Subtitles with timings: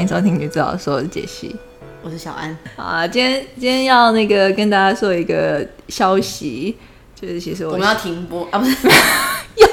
[0.00, 1.54] 欢迎收听《女子好说》，我是解析。
[2.00, 2.56] 我是小安。
[2.74, 6.74] 啊，今天今天要那个跟大家说一个消息，
[7.14, 8.88] 就是其实我我们要停播啊，不是？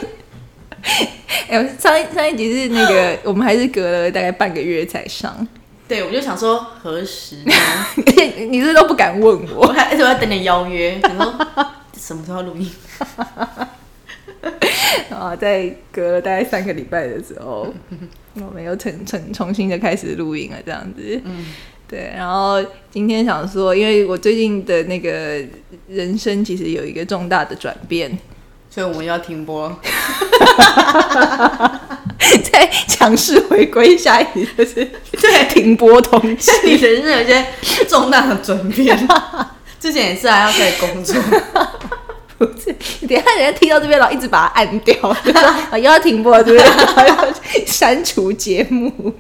[1.47, 5.47] 哎、上一上一集是那个 我们还是隔了大概半个月才上，
[5.87, 7.53] 对，我就想说何时呢？
[8.51, 9.67] 你是是都不敢问我我。
[9.67, 11.33] 还而且我要等你邀约，你说
[11.97, 12.69] 什么时候要录音？
[15.17, 17.73] 啊，在隔了大概三个礼拜的时候，
[18.35, 21.21] 我们又重重重新的开始录音了，这样子。
[21.25, 21.45] 嗯，
[21.87, 25.43] 对，然后今天想说，因为我最近的那个
[25.87, 28.17] 人生其实有一个重大的转变，
[28.69, 29.75] 所以我们要停播。
[32.51, 34.75] 在强势回归，下一集就是
[35.11, 36.51] 对停播通知。
[36.65, 37.45] 你人生有一些
[37.87, 39.07] 重大的转变，
[39.79, 41.15] 之前也是还要开始工作，
[43.07, 44.95] 等下人家听到这边，然后一直把它按掉，
[45.73, 47.07] 又要停播，对不对？
[47.07, 47.33] 要
[47.65, 49.13] 删除节目。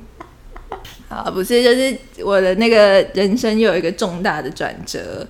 [1.09, 5.25] 啊，不是，就是我的那个人生又有一个重大的转折，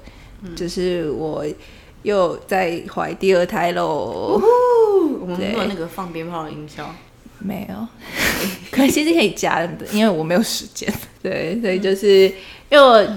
[0.55, 1.45] 就是我
[2.01, 4.41] 又在怀第二胎喽。
[5.21, 6.93] 我们没有那个放鞭炮的音效。
[7.39, 7.87] 没有，
[8.71, 10.91] 可能其实可以加的，因为我没有时间。
[11.21, 12.23] 对，所以就是
[12.69, 13.07] 因为我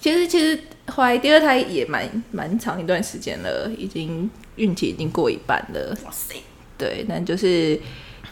[0.00, 0.56] 其实其实
[0.92, 5.96] 怀第二胎也蛮蛮长一段时间了，已经孕期已经过一半了。
[6.04, 6.36] 哇塞！
[6.76, 7.78] 对，但就是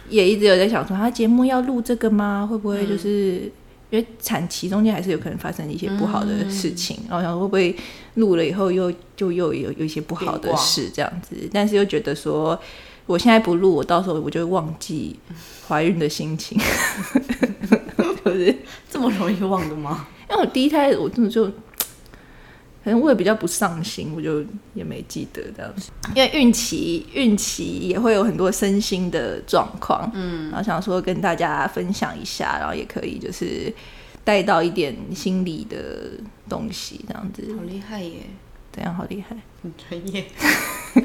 [0.09, 2.47] 也一直有在想说，他节目要录这个吗？
[2.51, 3.51] 会不会就是、
[3.91, 7.77] 因为产期中间还是有可能发生一些不好的事情，然后想说会不会
[8.15, 12.59] 录了以后又就又有有一些不好的事这样子，但是又觉得说。
[13.05, 15.19] 我现在不录，我到时候我就会忘记
[15.67, 16.57] 怀孕的心情，
[18.25, 18.57] 就是
[18.89, 20.07] 这么容易忘的吗？
[20.31, 21.51] 因为我第一胎我真的就，
[22.85, 24.45] 可能我也比较不上心，我就
[24.75, 25.91] 也没记得这样子。
[26.15, 33.73] 因为孕期孕期也会有很多身心的状况，嗯，然后想说跟大家分享一下，然后也可以就是
[34.25, 36.11] 带到一点心理的
[36.49, 38.27] 东西，这样子，好厉害耶，
[38.75, 39.37] 这样好厉害。
[39.63, 40.25] 很专业。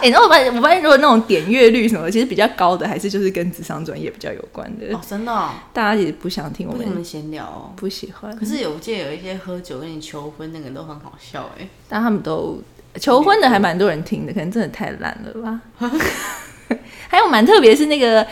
[0.00, 4.94] 哎、然后我发现我发现如果那种点阅率什么，其实比较高的，还是就是跟智商专业比较有关的。
[4.96, 7.72] 哦，真的哦，大家也不想听我们闲聊哦。
[7.76, 11.68] 不喜欢，可是有见有一些喝酒跟你求婚那个都很好笑哎。
[11.88, 12.62] 但他们都
[13.00, 15.60] 求婚的还蛮多人听的，可能真的太烂了吧。
[17.08, 18.26] 还有蛮特别是那个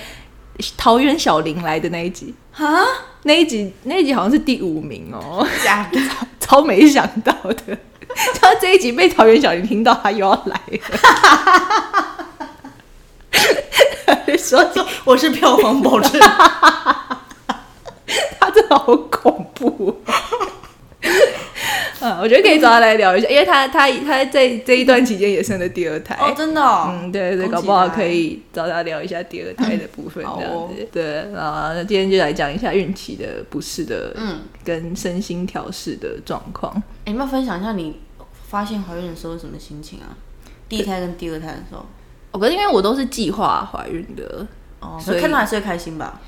[0.77, 2.83] 桃园小林来的那一集，哈，
[3.25, 6.01] 那一集那一集好像是第五名哦，假的？
[6.41, 7.77] 超没想到的。
[8.41, 10.61] 他这一集被桃园小林听到，他又要来
[14.27, 14.39] 了。
[14.39, 14.65] 说
[15.05, 16.21] 我是票房保证。
[18.39, 20.01] 他真的好恐怖、
[22.01, 26.15] 嗯，我觉得可以找他来聊一下，因为他他他在这一段期间也生了第二胎。
[26.21, 26.89] 哦，真的哦。
[26.91, 30.89] 嗯，对对对，搞不好可以找他聊一下第二胎的部分，好这样哦子。
[30.93, 36.73] 对，啊，那今天就来讲一下孕期的不适的，嗯，跟身心调试的状况。
[37.05, 38.01] 哎，你要不要分享一下你
[38.49, 40.17] 发现怀孕的时候是什么心情啊？
[40.69, 41.87] 第一胎跟第二胎的时候，
[42.33, 44.47] 我可是因为我都是计划怀孕的，
[44.81, 46.21] 哦，所以看到还是会开心吧？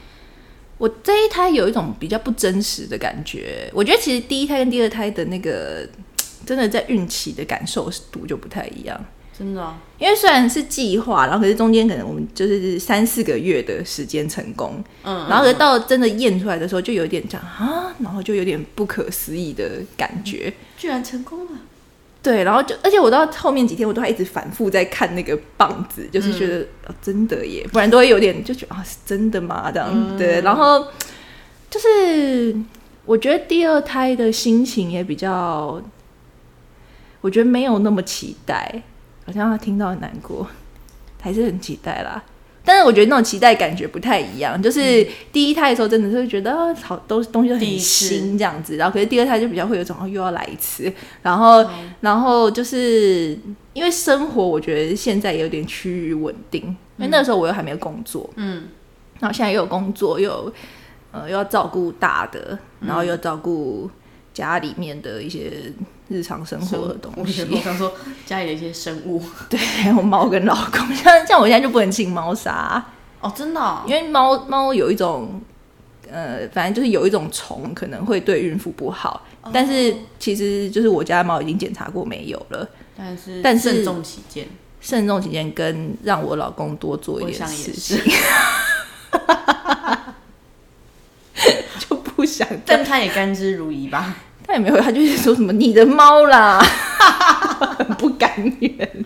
[0.78, 3.71] 我这一胎有一种比较不真实的感觉。
[3.75, 5.87] 我觉得其实第一胎跟第二胎的那个
[6.47, 8.99] 真的在孕期的感受度就不太一样。
[9.37, 20.53] 真的啊，因为虽然是计划，然后可是中间可能我们就是三四个月的时间成功，嗯，然后可是到真的验出来的时候，就有点这样啊，然后就有点不可思议的感觉。
[20.77, 21.53] 居然成功了。
[22.28, 29.72] 对，然后就而且我到后面几天，我都还一直反复在看那个棒子，就是觉得、哦、真的耶，不然都会有点就觉得啊是真的吗？
[29.72, 30.87] 这样、对，然后
[31.71, 32.55] 就是
[33.06, 35.83] 我觉得第二胎的心情也比较，
[37.22, 38.83] 我觉得没有那么期待，
[39.25, 40.47] 好像他听到很难过，
[41.22, 42.22] 还是很期待啦。
[42.68, 50.92] 但是我觉得那种期待感觉不太一样，就是第一胎的时候真的是会觉得啊好都东西都很新这样子，然后可是第二胎就比较会有一种哦又要来一次，
[51.22, 51.66] 然后、
[52.00, 53.38] 然后就是
[53.72, 56.62] 因为生活我觉得现在也有点趋于稳定，
[56.98, 58.65] 因为那个时候我又还没有工作，嗯，
[59.18, 60.53] 然后现在又有工作，又有
[61.12, 63.91] 呃又要照顾大的，然后又照顾
[64.34, 65.72] 家里面的一些
[66.09, 67.93] 日常生活的东西，我想说
[68.27, 69.22] 家里的一些生物。
[69.49, 72.84] 对，还有猫跟老公，像像我现在就不能进猫砂，
[73.21, 75.41] 哦，真的哦、因为猫猫有一种。
[76.10, 82.66] 呃，反正就是有一种虫可能会对孕妇不好，但是其实就是我家的猫已经检查过没有了，
[82.97, 84.49] 但是但是慎重起见，
[84.81, 88.01] 慎重起见跟让我老公多做一点事情，
[91.78, 94.16] 就不想但他也甘之如饴吧？
[94.48, 96.59] 他也没有，他就是说什么你的猫啦，
[97.77, 98.30] 很 不甘
[98.60, 99.04] 愿。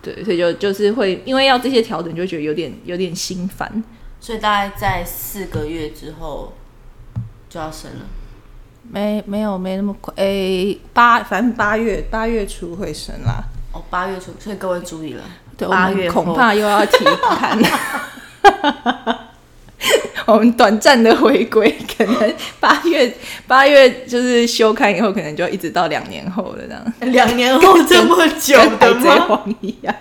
[0.00, 3.82] 对，所以就就是会因为要这些调整，就会觉得有点有点心烦。
[4.20, 6.52] 所以大概在四个月之后
[7.48, 8.06] 就要生了。
[8.88, 13.42] 没没有没那么快，诶、八反正八月八月初会生啦。
[13.72, 15.24] 哦，八月初，所以各位注意了，
[15.56, 17.58] 对，八月后恐怕又要提盘。
[20.32, 23.12] 我们短暂的回归，可能八月
[23.46, 27.12] 八月就是休刊以后，可能就一直到两年后了，这样。
[27.12, 29.26] 两年后这么久的吗？
[29.28, 29.94] 王一样。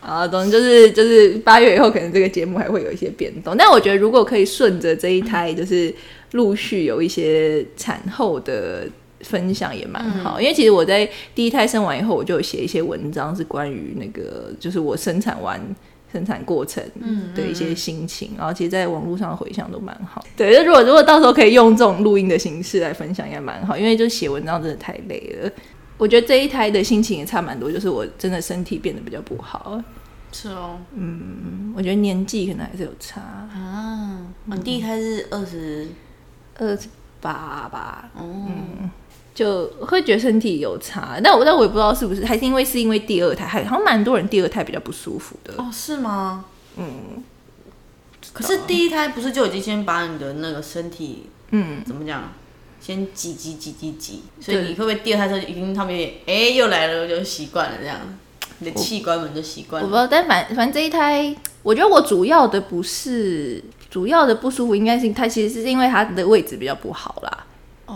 [0.00, 3.56] 啊，总之就是就是八月以后，可能这个节目还会有一些变动。
[3.56, 5.94] 但我觉得，如果可以顺着这一胎，就是
[6.32, 8.84] 陆续有一些产后的
[9.20, 10.40] 分享，也蛮好。
[10.40, 15.60] 因为其实我在第一胎生完以后，我就有写一些文章，是关于那个就是我生产完。
[16.12, 16.84] 生产过程
[17.34, 20.24] 的一些心情，然后其实，在网络上回想都蛮好。
[20.36, 23.76] 对，就如果如果到时候可以用这种录音的形式来分享，应该蛮好。
[23.76, 25.50] 因为就写文章真的太累了。
[25.96, 29.82] 我觉得这一胎的心情也差蛮多，就是我真的身体变得比较不好。
[30.32, 34.18] 是哦，嗯，我觉得年纪可能还是有差，啊，
[34.50, 35.86] 我第一胎是二十，
[36.58, 36.88] 二十
[37.20, 38.46] 八吧，哦，
[39.34, 41.18] 就会觉得身体有差。
[41.22, 45.54] 但我但我也不知道是不是，还是因为是因为第二胎，还好像蛮多人第二胎比较不舒服的。
[45.56, 46.44] 哦，是吗？
[46.76, 47.22] 嗯
[48.32, 52.32] 可是第一胎不是就已经先把你的那个身体嗯，怎么讲，
[52.80, 57.98] 先挤挤挤挤挤，所以你会不会第二胎的时候已经他们有点哎、又来了，就习惯了这样，
[58.60, 59.86] 你的器官们就习惯了。
[59.86, 67.46] 我不知道，但反反正这一胎，我觉得我主要的不是主要的不舒服，应该是它其实是因为它的位置比较不好啦。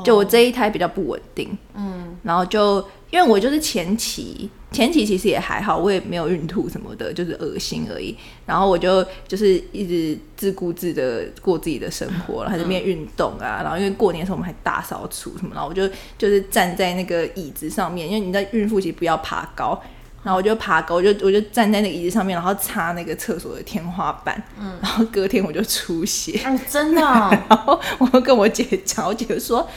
[0.04, 2.78] 就我这一胎比较不稳定，嗯，然后就
[3.10, 8.16] 因为我就是前期前期其实也还好，我也没有孕吐什么的，就是恶心而已。
[8.44, 13.60] 然后我就就是一直自顾自的过自己的生活，然后在那边运动啊。
[13.62, 15.88] 然后因为过年的时候我们还大扫除什么，然后我就
[16.18, 19.80] 就是站在那个椅子上面，因为你在孕妇其实不要爬高。
[20.26, 29.68] 然后我就爬高，我就我就站在那个椅子上面，然后擦那个厕所的天花板，嗯，然后隔天我就出血，哦，真的哦、 然后我就跟我姐讲，我姐就说：“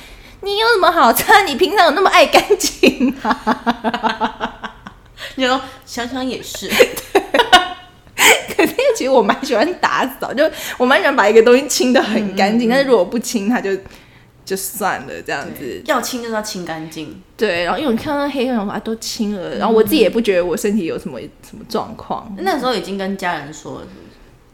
[0.42, 1.44] 你有什么好擦？
[1.44, 3.40] 你平常有那么爱干净吗？
[5.38, 6.68] 你说想想也是，？”
[8.58, 10.50] 可是其实我蛮喜欢打扫，就
[10.80, 13.70] 我蛮喜欢把一个东西清的很干净，但是如果不清，它就
[14.50, 15.80] 就算了这样子。
[15.86, 17.22] 要清就是要清干净。
[17.38, 22.36] 对，然后因为我看到黑黑，我把它都清了，然后我自己也不觉得我身体有什么什么状况。
[22.40, 24.08] 那时候已经跟家人说了，是不是？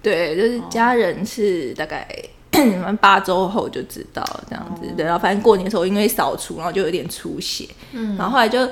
[0.03, 2.05] 对，就是家人是大概
[2.51, 4.85] 蛮八周后就知道这样子。
[4.97, 8.69] 对，然后反正过年的时候因为扫除，然后就有点出血，嗯，然后后来就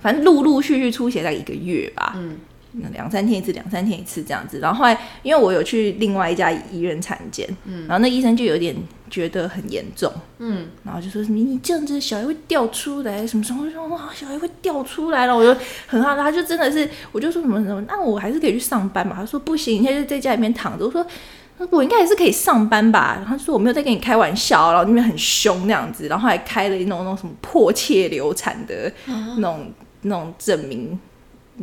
[0.00, 2.38] 反正陆陆续续出血大概一个月吧，嗯，
[2.92, 4.58] 两三天一次，两三天一次这样子。
[4.58, 8.74] 然后后来因为我有去另外一家医院产检，嗯，然后那医生就有点
[9.14, 15.56] 觉得很严重，嗯，然后就说什么你这样子小孩会掉出来，什么什么，我就说哇小孩会掉出来了，我就
[15.86, 19.14] 很害怕，他就真的是，我就说什么什么，那我还是可以去上班嘛？
[19.14, 20.84] 他说不行，你现在就在家里面躺着。
[20.84, 21.06] 我说
[21.70, 23.14] 我应该还是可以上班吧？
[23.18, 28.92] 然后他说我没有在跟你开玩笑，然后那边很凶那样子，然后还开了那种那种什么迫切流产的
[29.36, 29.72] 那种、
[30.02, 30.98] 那种证明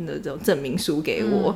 [0.06, 1.54] 的这种证明书给我，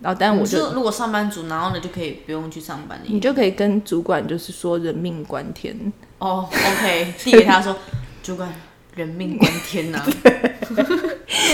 [0.00, 3.04] 然后但我就如果上班族，然后呢就可以不用去上班的。
[3.08, 5.92] 你就可以跟主管就是说人命关天。
[6.18, 7.76] 哦，OK，递给他说，
[8.22, 8.52] 主管
[8.94, 10.04] 人命关天 呐、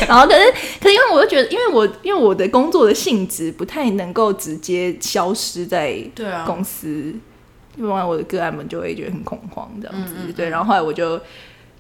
[0.09, 7.15] 然后可是可是因为我就觉得，因为我因为我的工作的性质不太能够直接消失在对啊，公司，
[7.77, 10.15] 不然我的个案们就会觉得很恐慌这样子。
[10.27, 11.21] 嗯对，然后后来我就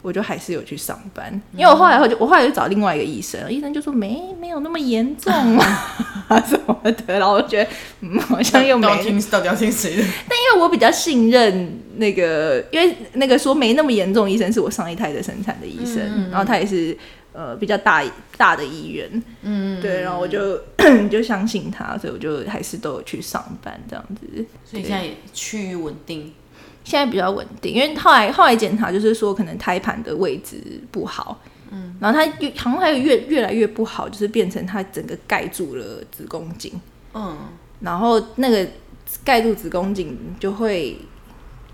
[0.04, 6.04] 我就还是有去上班，因为我后来我就我后来就找另外一个医生，医生就说没没有那么严重啊
[6.46, 7.70] 什么的，然后我就觉得
[8.00, 10.02] 嗯好像又没到底要听到底要听谁的？
[10.28, 16.94] 但因为我比较信任那个，因为那个说没那么严重的医生是我上一胎的生产的医生，嗯然后他也是
[17.32, 18.04] 呃比较大
[18.36, 20.60] 大的医院，嗯，对，然后我就
[21.10, 24.44] 就相信他，所以我就还是都有去上班这样子。
[24.66, 26.30] 所以现在也趋于稳定。
[26.84, 30.56] 现在比较稳定，因为后来后来检查就是说可能胎盘的位置
[30.92, 36.78] 不好，嗯，然后它越好像还有越越来越不好，就是变成它整个盖住了子宫颈，
[37.14, 37.36] 嗯，
[37.80, 38.66] 然后那个
[39.24, 40.96] 盖住子宫颈就会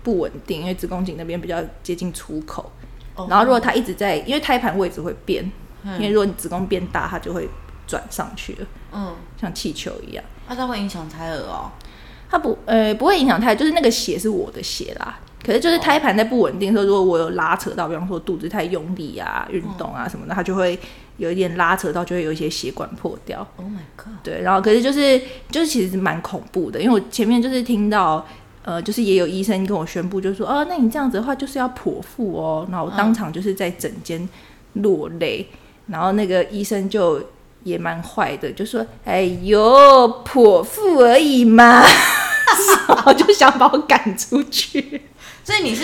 [0.01, 2.71] 不稳定，因为子宫颈那边比较接近出口。
[3.15, 5.51] 哦然后如果它一直在，因为胎盘位置会变，
[5.83, 7.47] 嗯因为如果你子宫变大，它就会
[7.85, 10.23] 转上去了，嗯，像气球一样。
[10.47, 11.69] 那、它会影响胎儿哦。
[12.31, 15.19] 它不呃不会影响太，就是那个血是我的血啦。
[15.43, 20.79] 可是就是胎盘在不稳定的时候，如果我有拉扯到，比方说肚子太用力啊、运动啊什么的，它就会
[21.17, 23.45] 有一点拉扯到，就会有一些血管破掉。
[23.57, 24.13] Oh my god！
[24.23, 25.19] 对，然后可是就是
[25.49, 28.25] 就是其实蛮恐怖的，因为我前面就是听到
[28.63, 34.29] 呃，就是也有医生跟我宣布，就说哦，那你这样子的话就是要剖腹哦，然后我当场就是在整间
[34.73, 35.47] 落泪，
[35.87, 37.19] 然后那个医生就
[37.63, 41.83] 也蛮坏的，就说哎呦泼妇而已嘛，
[42.87, 45.01] 然后就想把我赶出去。
[45.43, 45.83] 所以你是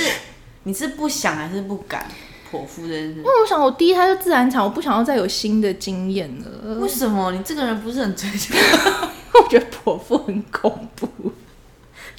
[0.63, 2.05] 你是不想还是不敢
[2.51, 3.24] 剖腹这件事因？
[3.24, 6.75] 为我想我第一胎就自然产，我不想要再有新的经验了。
[6.75, 8.55] 为什么你这个人不是很追求
[9.34, 11.07] 我觉得剖腹很恐怖。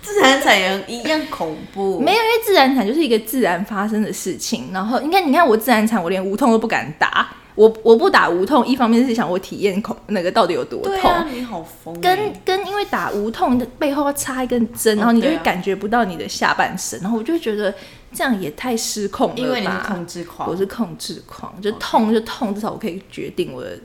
[0.00, 2.00] 自然产也一样恐怖？
[2.00, 4.71] 没有，因为自然产就是一个自然发生的事情。
[4.73, 7.29] 然后，你看，你看我自然产，我连无痛都不敢打。
[7.59, 12.00] 我我不打无痛，一方面是想我体验恐那个到底有多痛，对啊，你好疯欸。
[12.00, 17.75] 跟跟因为打无痛的背后要插一根针，然后你就会感觉不到你的下半身，然后我就觉得
[18.12, 19.43] 这样也太失控了吧。
[19.43, 23.77] 因为你是控制狂，我是控制狂，就痛就痛，至少我可以决定我的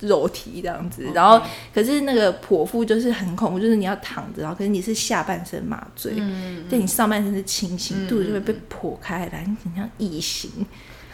[0.00, 1.06] 肉体这样子。
[1.12, 1.38] 然后，
[1.74, 10.66] 可是那个剖腹就是很恐怖，就是你要躺着，然后可是你是下半身麻醉，嗯，对你上半身是清醒，嗯肚子就会被剖开来，你很像异形，嗯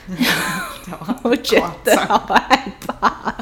[1.23, 3.34] 我觉得好害怕。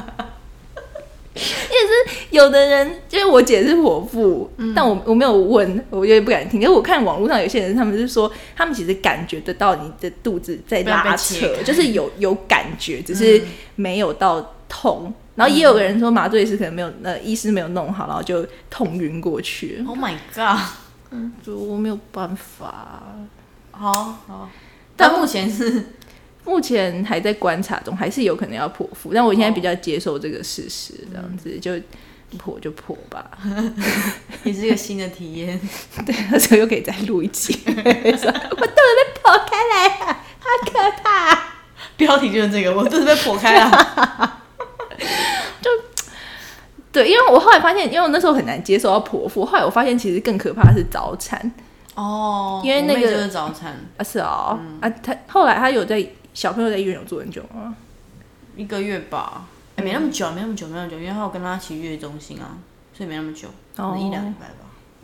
[1.33, 6.61] 也是有的人，就是我姐是剖腹，嗯但我我没有问，我也不敢听。
[6.61, 13.41] 因为我看网络上有些人，他们是说，他们其实感觉得到你的肚子在拉，扯就是有有感觉，只是
[13.75, 15.11] 没有到痛。
[15.35, 19.85] 然后也有个人说，麻醉师可能没有，呃，医师没有弄好，然后就痛晕过去了。
[19.89, 20.59] Oh my god！
[21.43, 23.03] 就我没有办法，
[23.71, 23.91] 好
[24.27, 24.49] 好，
[24.95, 25.83] 但但目前是
[26.45, 31.71] 目前还在观察中，还是有可能要剖腹，但我现在比较接受这个事实，这样子就
[32.37, 33.31] 剖就剖吧。
[34.43, 35.59] 也是一个新的体验。
[36.05, 41.39] 对，而且又可以再录一集， 我肚子被剖开来了，好可怕。
[41.95, 44.41] 标题就是这个，我肚子被剖开了。
[45.61, 45.69] 就
[46.91, 51.51] 对，因为我后来发现，因为我那时候很难接受到剖腹，后来我发现其实更可怕的是早产
[51.95, 57.75] 哦，因为那个就是早产啊，是哦，啊，他后来他有在小朋友在医院有住很久吗？
[58.55, 62.57] 一个月吧，哎，没那么久，没那么久，没那么久，因为他有跟他去月中心啊，
[62.93, 64.55] 所以没那么久，可能一两礼拜吧。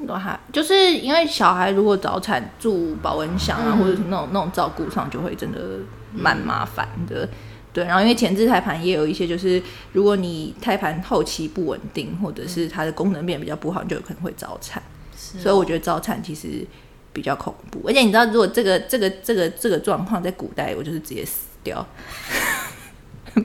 [0.07, 5.79] 都还就是因为小孩如果早产住保温箱啊，或者是那种那种照顾上，就会真的
[6.13, 7.27] 蛮麻烦的。
[7.73, 14.81] 对，然后因为前置胎盘也有一些，就是如果你胎盘后期不稳定，或者是它的功能变得比较不好，你就有可能会早产。
[15.17, 16.65] 是所以我觉得早产其实
[17.13, 21.85] 比较恐怖，而且你知道，如果这个这个这个这个状况在古代，我就是直接死掉。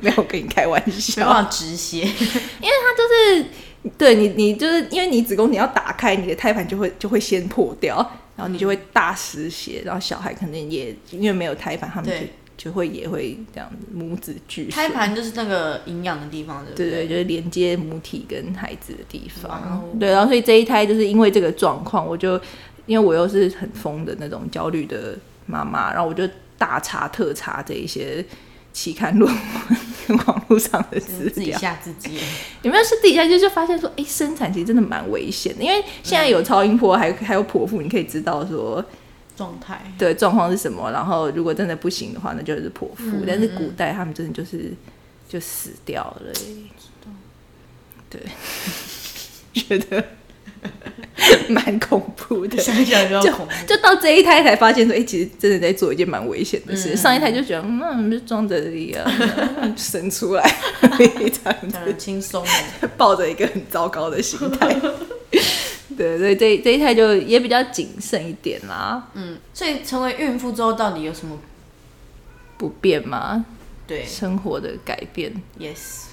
[0.00, 2.10] 没有跟你开玩笑，办法止血，因为
[2.60, 7.96] 它就是对你，你就是因为你子宫你要打开，你的胎盘就会就会先破掉，
[8.34, 14.88] 然后你就会大失血，然后小孩可能也因为没有胎盘，他们就就会也会这样子母子俱胎。
[14.88, 17.08] 盘就是那个营养的地方，对不对对，对？
[17.08, 19.84] 就是连接母体跟孩子的地方。
[20.00, 22.40] 对，然后所以这一胎就是因为这个状况，我就
[22.86, 28.24] 因为我又是很疯的那种焦虑的妈妈，然后我就大查特查这一些
[28.72, 29.76] 期刊论文
[30.06, 31.58] 跟网络上的资自己料。
[31.58, 32.18] 吓自己，
[32.62, 38.84] 有没有私底下就就发现说，哎、生产其实真的蛮危险的，因为现在有超音波，还有还有剖腹，你可以知道说
[39.36, 39.80] 状态。
[39.98, 43.24] 对状况是什么，然后如果真的不行的话，那就是剖腹。
[43.26, 44.72] 但是古代他们真的就是
[45.28, 46.70] 就死掉了、欸，
[48.10, 48.20] 对，
[49.54, 50.04] 觉得
[51.48, 52.56] 蛮恐怖的。
[52.58, 53.52] 想一想就恐怖。
[53.66, 56.96] 就到这一胎才发现说，哎、其实真的在做一件蛮危险的事。
[56.96, 59.04] 上一胎就觉得，嗯，就装着而已啊，
[59.62, 60.42] 嗯生出来
[60.92, 64.74] 很轻松哦，抱着一个很糟糕的心态。
[65.96, 71.38] 对，所以这这一胎就也比较谨慎一点啦，嗯，所以成为孕妇之后到底有什么？
[72.56, 73.44] 不便吗，
[73.84, 75.32] 对生活的改变。
[75.58, 76.04] ，yes，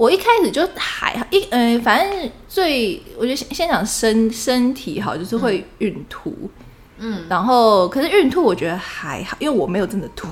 [0.00, 6.50] 我一开始就还好，一呃，反正最我觉得先先讲身身体好，就是会孕吐，
[6.96, 10.28] 嗯，然后可是孕吐我觉得还好，因为我没有真的吐，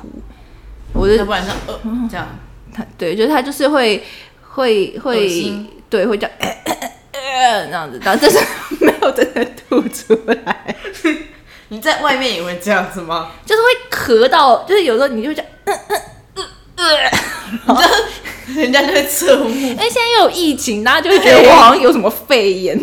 [0.94, 1.78] 我的要不然像呃
[2.10, 2.26] 这样，
[2.72, 4.02] 他对，就是他就是会
[4.40, 5.52] 会会
[5.90, 8.38] 对会叫这样子，但但是
[8.80, 10.74] 没有真的吐出来。
[11.68, 13.32] 你在外面也会这样子吗？
[13.44, 15.44] 就是会咳到，就是有时候你就会
[16.78, 17.76] 讲，
[18.56, 22.78] 人家就会侧目，因为现在又有疫情，大家就会觉得我好像有什么肺炎，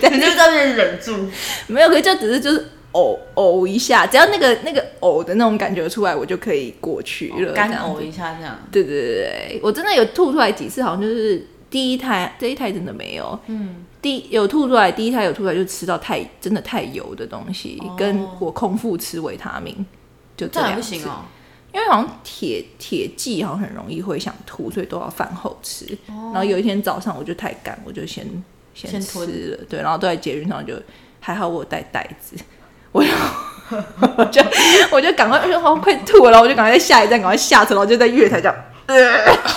[0.00, 1.28] 但 你就在那边忍住。
[1.66, 8.58] 没有，可是就只是就是呕呕一下，只要那个那个呕的那种感觉出来，我就可以过去了，干呕一下这样。
[8.70, 17.94] 对对对对，我真的有吐出来几次，好像就是第一胎，这一胎真的没有，嗯，第有吐出来，第一胎有吐出来就吃到太真的太油的东西，哦。
[17.98, 19.84] 跟我空腹吃维他命，
[20.36, 21.24] 就这样不行哦。
[21.78, 25.86] 因为好像铁铁剂好像很容易会想吐，所以都要饭后吃。
[26.06, 28.26] 然后有一天早上我就太赶，我就先
[28.74, 30.74] 先先吃吞了，对，然后都在捷运上就
[31.20, 32.36] 还好我有带袋子，
[32.90, 33.10] 我就
[34.16, 34.42] 我就
[34.90, 38.56] 我就赶快就好快吐了，然后我就赶快在下一站赶快下车，然后就在月台这样，
[38.86, 38.96] 呃，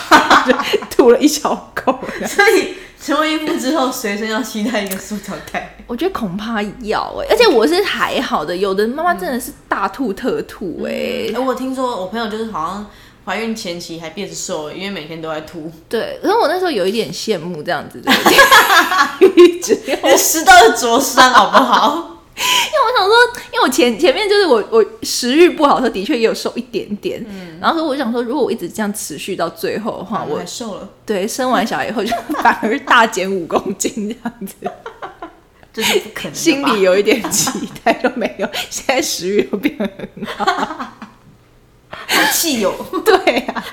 [0.45, 0.53] 就
[0.89, 1.99] 吐了一小口。
[2.27, 5.75] 所以，所成为孕妇之后，随身要携带一个塑胶袋。
[5.87, 12.85] 我觉得恐怕要哎、而且我是还好的，有的妈妈真的是大吐特吐哎、哎、我听说我朋友就是好像
[13.25, 18.11] 怀孕前期还变瘦了，因为每天都在吐，对，可是我那时候有一点羡慕这样子的，
[19.61, 22.20] 只有 食道的灼伤好不好？
[22.83, 23.15] 我想说，
[23.51, 27.23] 因为我前前面就是我我食欲不好的时候，的确也有瘦一点点，
[27.59, 34.55] 然后我想说，如果我一直这样持续到最后的话，我还瘦了，对生完小孩以后就反而大减五公斤这样子，
[35.73, 36.33] 这是不可能。
[36.33, 40.93] 心里有一点期待都没有，现在食欲又变很好。
[42.33, 42.73] 气油。
[43.05, 43.63] 对啊，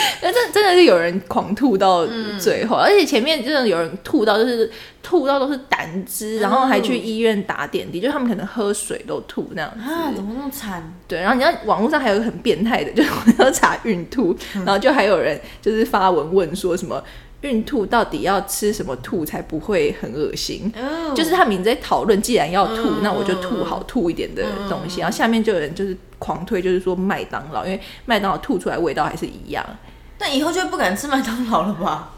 [0.22, 2.06] 那真真的是有人狂吐到
[2.38, 4.70] 最后，而且前面真的有人吐到就是
[5.02, 9.92] 吐到都是胆汁，然后还去医院打点滴，就是他们可能喝水都吐那样子。
[9.92, 10.92] 啊，怎么那么惨？
[11.08, 17.02] 对，然后你知道网络上还有一个很变态的，就是我要查孕吐，然后就还有人就是发文问说什么
[17.42, 20.72] 孕吐到底要吃什么吐才不会很恶心。
[20.76, 25.00] 哦就是他们已经在讨论，既然要吐，嗯那我就吐好吐一点的东西。
[25.00, 29.64] 然后下面就有人就是狂推，就是说麦当劳，因为麦当劳吐出来味道还是一样。
[30.18, 32.14] 那以后就不敢吃麦当劳了吧？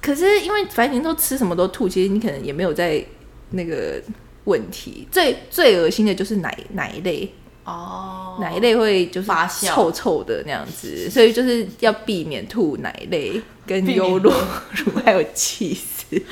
[0.00, 3.04] 可是因为反正你都吃什么都吐，其实你可能也没有在
[3.50, 4.00] 那个
[4.44, 5.08] 问题。
[5.10, 7.28] 最最恶心的就是奶奶类，
[7.66, 16.22] 哦，奶类会就是发酵臭臭的那样子，所以就是要避免吐奶类跟优酪乳 还有气死。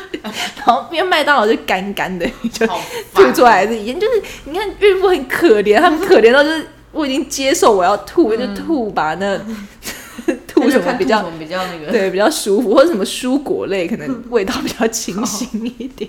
[0.56, 2.64] 然后因为麦当劳就干干的， 就
[3.12, 3.98] 吐出来是一样。
[3.98, 9.16] 就是你看孕妇很可怜，他们可怜到就是我已经接受我要吐，我就吐吧。
[9.16, 9.36] 那
[10.46, 11.90] 吐什么比较比较那个？
[11.90, 16.08] 对比较舒服，或者什么蔬果类，可能味道比较清新一点。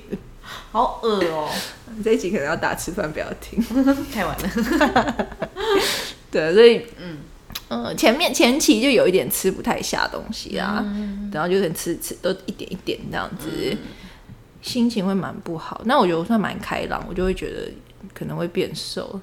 [0.75, 1.49] 好恶哦，
[2.03, 3.63] 这一集可能要打吃饭不要听。
[4.11, 5.27] 太晚了。
[6.29, 7.19] 对，所以嗯。
[7.67, 10.85] 呃，前面前期就有一点吃不太下东西啊，
[11.31, 13.49] 然后就可能吃吃都一点一点这样子，
[14.61, 15.81] 心情会蛮不好。
[15.85, 17.71] 那我觉得我算蛮开朗，我就会觉得
[18.13, 19.19] 可能会变瘦。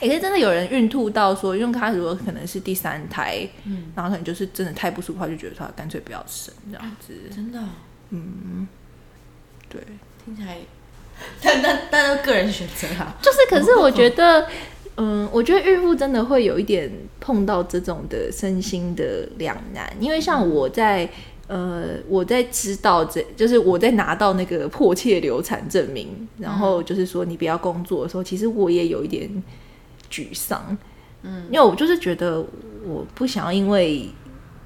[0.00, 3.48] 哎、可是真的有人孕吐到说，因为他如果可能是第三胎，
[3.94, 7.12] 然后可能就是真的太不舒服，他就觉得他干脆不要生这样子。
[7.34, 8.66] 真的哦，
[9.68, 9.80] 对，
[10.24, 10.56] 听起来，
[11.42, 13.16] 但但但都个人选择啊。
[13.20, 14.48] 就是，可是我觉得，
[14.96, 21.08] 嗯，我觉得孕妇真的会有一点碰到这种的身心的两难，因为像我在。
[21.52, 29.28] 呃，我在知道这就是我在拿到那个迫切流产证明，然后就是说你不要工作的时候，其实我也有一点
[30.10, 30.76] 沮丧，
[31.22, 32.44] 嗯，因为我就是觉得
[32.84, 33.98] 我不想要因为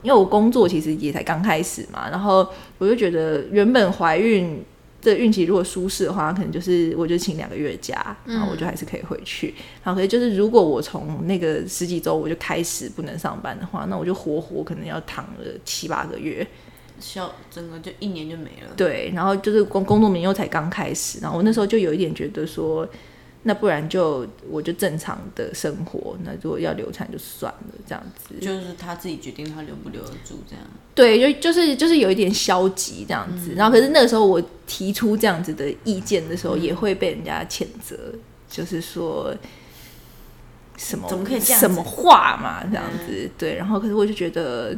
[0.02, 2.46] 因为我工作其实也才刚开始嘛，然后
[2.78, 4.62] 我就觉得原本怀孕
[5.00, 9.54] 这孕期如果舒适的话，可能就是我就请两个月假，然后我就还是可以回去。
[9.82, 16.46] 然后可是就是如果我从那个十几周我就开始不能上班的话，那我就活活可能要躺了七八个月。
[17.00, 18.72] 小整个就一年就没了。
[18.76, 22.88] 对，然后就是工工作明又才刚开始，然后我那时候就有一点觉得说，
[23.46, 28.34] 那不然就我就正常的生活，那如果要流产就算了这样子。
[28.40, 30.64] 就是他自己决定他留不留得住这样。
[30.94, 33.52] 对，就就是就是有一点消极这样子。
[33.54, 38.14] 然后可是那个时候我提出这样子的意见的时候，也会被人家谴责，
[38.48, 39.34] 就是说
[40.78, 43.30] 什么怎么可以这样什么话嘛这样子。
[43.36, 44.74] 对，然后可是我就觉得，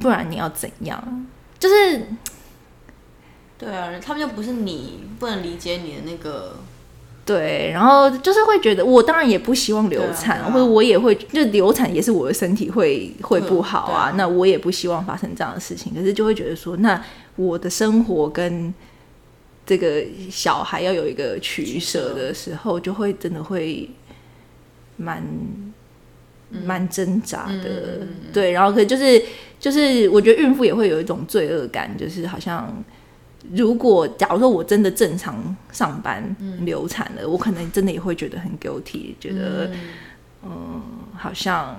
[0.00, 1.26] 不然你要怎样？
[1.60, 2.02] 就是
[3.56, 6.56] 对啊，他们又不是你，不能理解你的那个。
[7.30, 15.94] 对，然后就是会觉得，我当然也不希望流产，啊啊或者我也会，就流产也是我的身体会会不好啊那我也不希望发生这样的事情。
[15.94, 17.00] 可是就会觉得说，那
[17.36, 18.74] 我的生活跟
[19.64, 23.88] 这个小孩要有一个取舍的时候，就会真的会
[24.96, 25.22] 蛮
[26.64, 28.08] 蛮挣扎的。
[28.32, 29.22] 对，然后可就是
[29.60, 32.82] 就是，我觉得孕妇也会有一种罪恶感，就是好像。
[33.52, 39.70] 如果假如说我真的正常上班流产了，我可能真的也会觉得很 guilty，觉得
[40.44, 40.82] 嗯，
[41.16, 41.76] 好像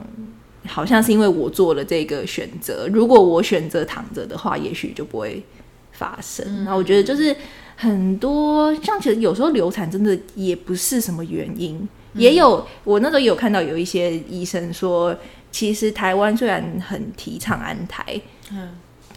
[0.67, 2.87] 好像是因为我做了这个选择。
[2.91, 5.43] 如果我选择躺着的话，也许就不会
[5.91, 6.63] 发生。
[6.63, 7.35] 然后我觉得就是
[7.75, 15.15] 很多像其实有时候流产真的也不是什么原因，也有我那时候也有看到有一些医生说，
[15.51, 18.03] 其实台湾虽然很提倡安胎，
[18.51, 18.69] 嗯，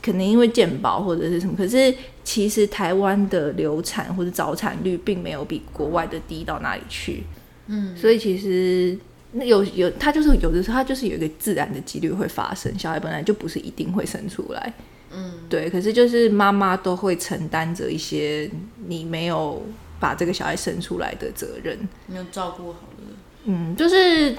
[0.03, 1.95] 可能因为健保或者是什么，可是
[2.25, 7.23] 其实台湾的流产或者早产率并没有比国外的低到哪里去。
[7.67, 8.99] 嗯，所以其实
[9.33, 14.73] 那有有，它就是有的时候它就是有一个自然的几率会发生，小孩本来就不是一定会生出来。
[15.13, 18.51] 嗯，对，可是就是妈妈都会承担着一些
[18.87, 19.63] 你没有
[20.01, 21.79] 把这个小孩生出来的责任。
[22.07, 23.05] 没有照顾好的。
[23.45, 24.35] 嗯，就是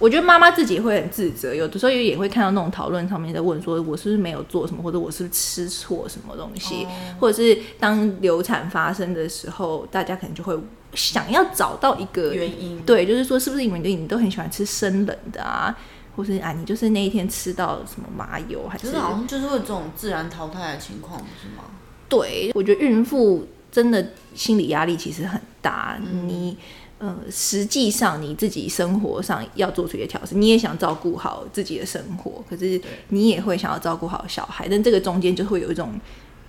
[0.00, 6.86] 我觉得妈妈自己也会很自责，有的时候也会看到那种讨论上面在问说，我是不是没有做什么，或者我是不是吃错什么东西，
[7.20, 10.58] 或者是当流产发生的时候，大家可能就会
[10.94, 15.76] 想要找到一个原因，对，就是说是不是因为你都很喜欢吃生冷的啊，
[16.16, 21.64] 或是啊你就是那一天吃到什么麻油，还是好像就是会这种自然淘汰的情况，不是吗？
[22.08, 26.56] 对，我觉得孕妇真的心理压力其实很大，你。
[27.00, 35.98] 呃，实际上你自己生活上要做出一些调整，你也想照顾好自己的生活，可是你也会想要照顾好小孩，但这个中间就会有一种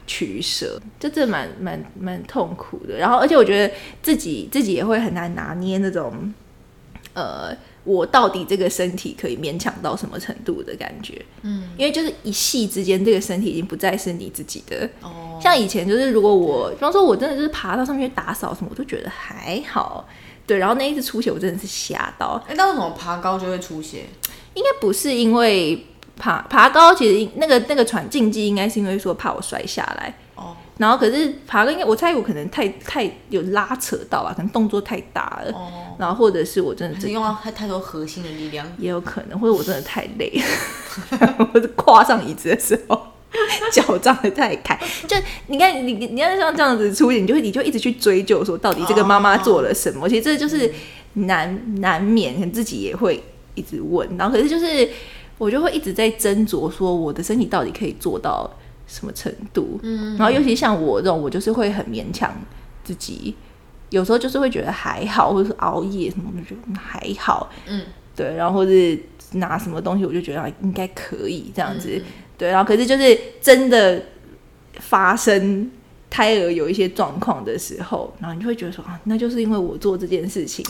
[0.05, 2.97] 取舍，这这蛮蛮蛮痛苦的。
[2.97, 6.33] 然后，而且我觉得自己自己也会很难拿捏那种，
[7.13, 11.23] 呃，我到底这个身体可以勉强到什么程度的感觉。
[11.43, 14.89] 嗯，因为就是一系之间，这个身体已经不再是你自己的。
[15.01, 20.05] 哦，像以前就是，如果我，比方说我真的就是爬到上面去打扫什么，我都觉得还好。
[20.51, 22.43] 对，然后那一次出血，我真的是吓到。
[22.45, 24.03] 哎，那为什么爬高就会出血？
[24.53, 25.87] 应该不是因为
[26.17, 30.13] 爬爬高，其实那个那个喘禁忌应该是因为说怕我摔下来。
[30.35, 30.53] 哦。
[30.77, 35.53] 然后可是爬高，应该我猜我可能太太有拉扯到啊，可能动作太大了。
[35.53, 35.95] 哦。
[35.97, 40.41] 然后或者是我真的是用了太太多核心的力量，也有可能，或者我真的太累，
[41.53, 43.01] 或者跨上椅子的时候。
[43.71, 45.15] 脚张的太开，就
[45.47, 50.07] 你看你你要像这样子出现，你就会你就一直去追究说到底这个妈妈做了什么。
[50.09, 50.71] 其实这就是
[51.13, 53.23] 难难免，可能自己也会
[53.55, 54.07] 一直问。
[54.17, 54.89] 然后可是就是
[55.37, 58.49] 我就会一直在斟酌说我的身体到底可以做到
[58.85, 59.79] 什么程度。
[59.81, 62.35] 嗯，然后尤其像我这种，我就是会很勉强
[62.83, 63.33] 自己，
[63.89, 67.49] 有时候就是会觉得还好，或者是熬夜什么，我就觉得还好。
[67.65, 67.83] 嗯，
[68.15, 68.99] 对，然后或是
[69.31, 72.01] 拿什么东西，我就觉得应该可以这样子。
[72.41, 74.01] 对，然后可是就是真的
[74.79, 75.69] 发生
[76.09, 80.65] 胎儿有一些状况的时候，然后你就会觉得说啊，那就是因为我做这件事情。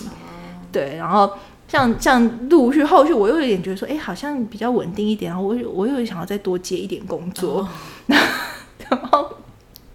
[0.69, 1.31] 对，然后
[1.69, 7.65] 像像陆续后续，我又有点觉得说，哎，好像比较稳定一点，然后我我又想要再多接一点工作。
[8.89, 9.29] 然后，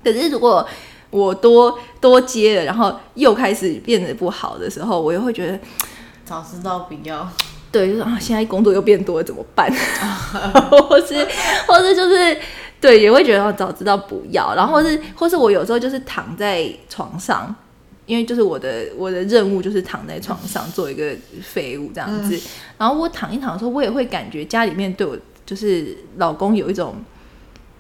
[0.03, 0.67] 可是如果
[1.11, 5.61] 我多多接了，然后又开始变得不好的时候，我又会觉得
[6.25, 7.29] 早知道不要。
[7.73, 9.71] 对，就是啊，现在工作又变多了，怎么办？
[10.89, 11.27] 或是，
[11.67, 12.39] 或是就是，
[12.81, 14.55] 对，也会觉得早知道不要。
[14.55, 17.55] 然后，是，或是我有时候就是躺在床上，
[18.07, 22.41] 因为就是我的我的任务就是躺在床上做一个废物这样子。
[22.79, 26.95] 然后我躺一躺的时候，我也会感觉家里面对我就是老公有一种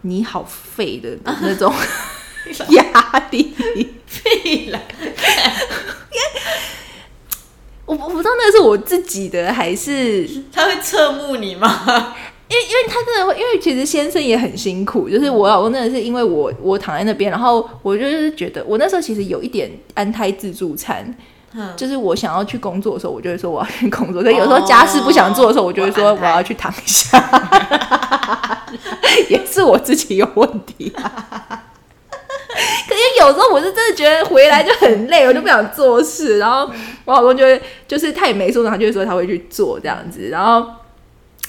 [0.02, 1.72] 你好废的那种
[2.70, 3.54] 压力，
[4.06, 4.80] 废了。
[7.86, 12.14] 我我不知道那个是我自己的还是 他会侧目你吗？
[12.48, 21.12] 因为因为他真的会，因为其实先生也很辛苦，就是我老公真的是因为我我躺在那边，然后我就是觉得我那时候其实有一点安胎自助餐，
[21.76, 27.18] 就是我想要去工作的时候，我就会说我要去工作，可有时候家事不想做的时候，我就会说我要去躺一下，
[29.28, 30.92] 也是我自己有问题。
[32.88, 36.38] 可是有时候我是真的觉得回来就很累，我就不想做事。
[36.38, 36.72] 然后
[37.04, 40.28] 我老公就会，就是他也没说，他就会说他会去做这样子。
[40.28, 40.70] 然后，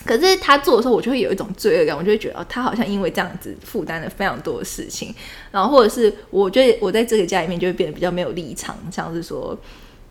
[0.05, 5.13] 可是他做的时候，我就会有一种罪恶感，我就会觉得哦，他好像因为这样子负担了非常多的事情。
[5.51, 9.57] 然后或者是我觉得我在这个家里面就会变得比较没有立场，像是说，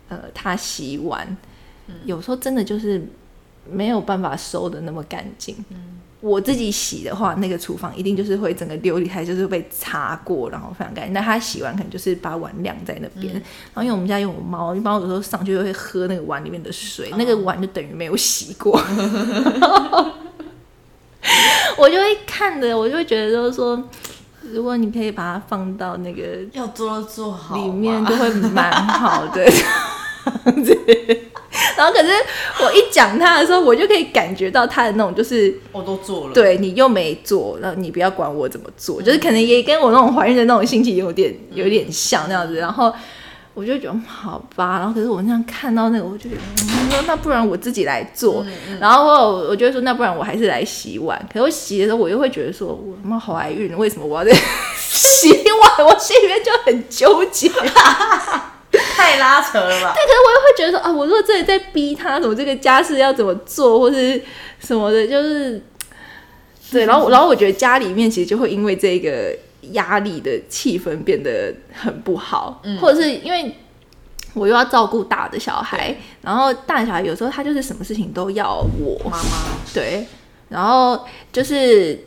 [0.09, 1.35] 呃，他洗碗，
[2.05, 3.05] 有时候真的就是
[3.69, 5.55] 没有办法收的那么干净。
[6.19, 11.13] 我自己洗的话，那个厨房一定就是会整个琉璃台就是被擦过，然后非常干净。
[11.13, 13.43] 那他洗完可能就是把碗晾在那边，然
[13.75, 18.81] 后因为我们家有猫，一般有时候上去就会喝那个碗里面的水，那个碗就等于没有洗过。
[21.77, 23.79] 我就会看着，我就会觉得就是说，
[24.41, 29.45] 如果你可以把它放到那个要做做好里面，就会蛮好的。
[31.77, 32.09] 然后可是
[32.63, 42.55] 我一讲他的时候，我就可以感觉到他的那种，就是我都做了，对你又没做，然后你不要管我怎么做，就是可能也跟我那种怀孕的那种心情有点有点像那样子。
[42.57, 42.93] 然后
[43.53, 46.41] 我就觉得好吧，然后可是我那样看到那个，我就觉得
[46.91, 48.45] 说那不然我自己来做。
[48.79, 51.19] 然后我我就说那不然我还是来洗碗。
[51.31, 54.31] 可是我洗的时候，我又会觉得说我他妈怀孕，为什么我要在
[54.77, 55.87] 洗碗？
[55.87, 57.49] 我心里面就很纠结。
[59.07, 59.93] 太拉扯了吧？
[59.93, 64.21] 对，可是我又会觉得说啊，我如果这里在逼他，什么这个家事要怎么做，或是
[64.59, 65.63] 什么的，就是
[66.71, 66.85] 对。
[66.85, 69.33] 然后，然后我觉得家里面其实就会因为这个
[69.71, 73.55] 压力的气氛变得很不好，或者是因为
[74.33, 80.05] 我又要照顾大的小孩，然后大小孩有时候他就是什么事情都要我妈妈 对，
[80.49, 81.97] 然后就是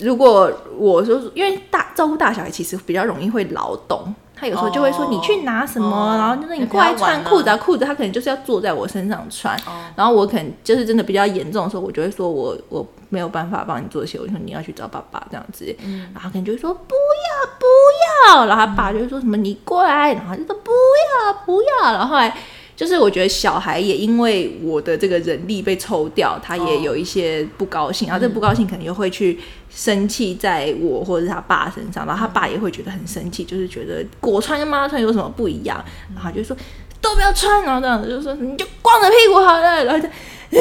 [0.00, 4.14] 如果我说因为大照顾大小孩其实比较容易会劳动。
[4.38, 9.58] 他有时候就会说你去拿什么，然后就是你过来穿裤子啊，裤子他可能就是要坐在我身上穿，
[9.96, 15.64] 然后我可能就是真的比较严重的时候，我就会说我我没有办法帮你做鞋，我说你要去找爸爸这样子，
[16.14, 17.66] 然后可能就会说不要不
[18.36, 22.36] 要，然后他爸就会说什么你过来，然后就说不要不要，然后后来。
[22.78, 29.36] 就是我觉得小孩也因为我的这个人力被抽掉，他也有一些不高兴，然后这不高兴可能又会去
[29.68, 36.56] 生气在我或者是他爸身上，然后他爸也会觉得很生气，就是觉得我穿跟妈妈穿有什么不一样，然后就说
[37.00, 40.08] 都不要穿，然后这样子就说你就光着屁股好了，然后就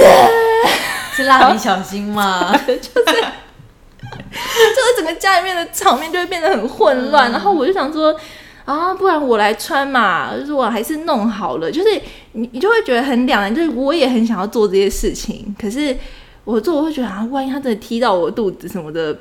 [1.13, 2.80] 是蜡笔小新嘛， 就是
[4.01, 8.19] 就是整个家里面的场面就会变得很混乱，然后我就想说。
[8.67, 11.88] 啊，不然我来穿嘛，就是我还是弄好了，就是
[12.34, 15.95] 你你就会觉得很两难，就是我也很想要做这些事情，可是
[16.43, 19.17] 我做我会觉得啊，万一他真的踢到我肚子什么的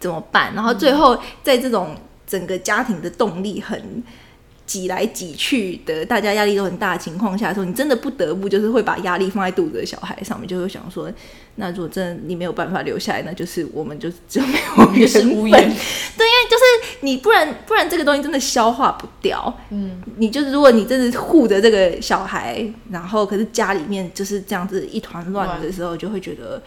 [0.00, 0.52] 怎么办？
[0.54, 4.02] 然后最后在这种整个家庭的动力很。
[4.68, 11.10] 挤来挤去的，大家压力都很大的情况下，时候你真的不得不就是会把压力放在肚子的小孩上面，就会想说，
[11.54, 15.22] 那如果真的你没有办法留下来，那就是我们就就没有缘分。
[15.32, 16.57] 对，因为就是
[17.00, 19.58] 你不然不然这个东西真的消化不掉。
[19.70, 26.62] 嗯，你就是如果你真的护着这个小孩，然后可是家里面就是这样子一团乱的时候，就会觉得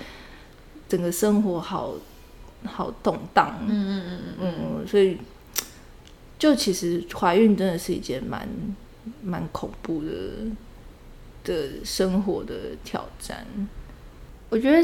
[0.88, 1.94] 整个生活好
[2.66, 3.58] 好动荡。
[3.62, 5.18] 嗯嗯嗯嗯嗯，所以。
[6.42, 8.50] 就其实怀孕真的是一件蛮
[9.22, 10.10] 蛮恐怖的
[11.44, 13.46] 的生活的挑战。
[14.50, 14.84] 我觉得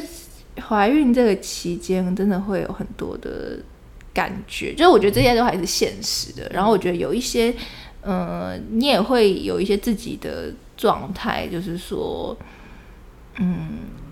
[0.62, 3.58] 怀孕这个期间真的会有很多的
[4.18, 6.50] 感觉，就是我觉得这些都还是现实的。
[6.52, 7.54] 然后我觉得有一些，
[8.02, 12.36] 嗯，你也会有一些自己的状态，就是说，
[13.38, 13.68] 嗯，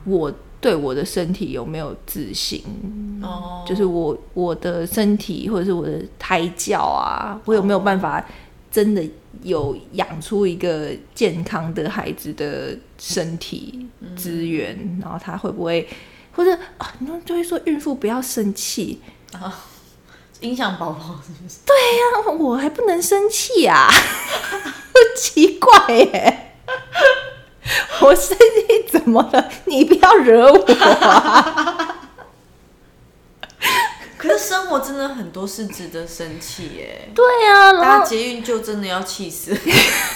[0.06, 0.32] 我。
[0.62, 2.64] 对我的身体有没有自信？
[3.22, 8.26] 哦，就是我我的身体或者是我的胎教啊，我有没有办法
[8.72, 9.04] 真的
[9.44, 14.76] 有养出一个健康的孩子的身体资源？
[15.00, 15.88] 然后他会不会
[16.32, 16.92] 或者啊？
[16.98, 19.00] 你们就会说孕妇不要生气
[19.34, 19.68] 啊，
[20.46, 21.60] 影响宝宝是不是？
[21.66, 23.90] 对呀，我还不能生气呀，
[25.18, 26.54] 奇怪耶。
[28.02, 29.50] 我生气怎么了？
[29.66, 30.60] 你不要惹我。
[34.18, 37.10] 可是生活真的很多是值得生气耶。
[37.16, 39.58] 对啊，大家捷运就真的要气死。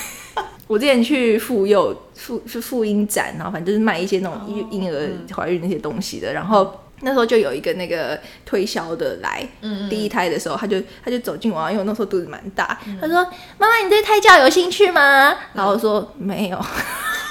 [0.68, 6.80] 我之前去妇幼妇是妇婴展，然后反正就是卖一些那种婴婴儿怀孕那些东西的，然后。
[7.02, 9.48] 那时候就有一个那个推销的来，
[9.90, 13.26] 第一胎的时候，他就他就走进我，因为我那时候肚子蛮大，他说
[13.58, 16.60] ：“妈妈，你对胎教有兴趣吗？”然后我说：“没有。”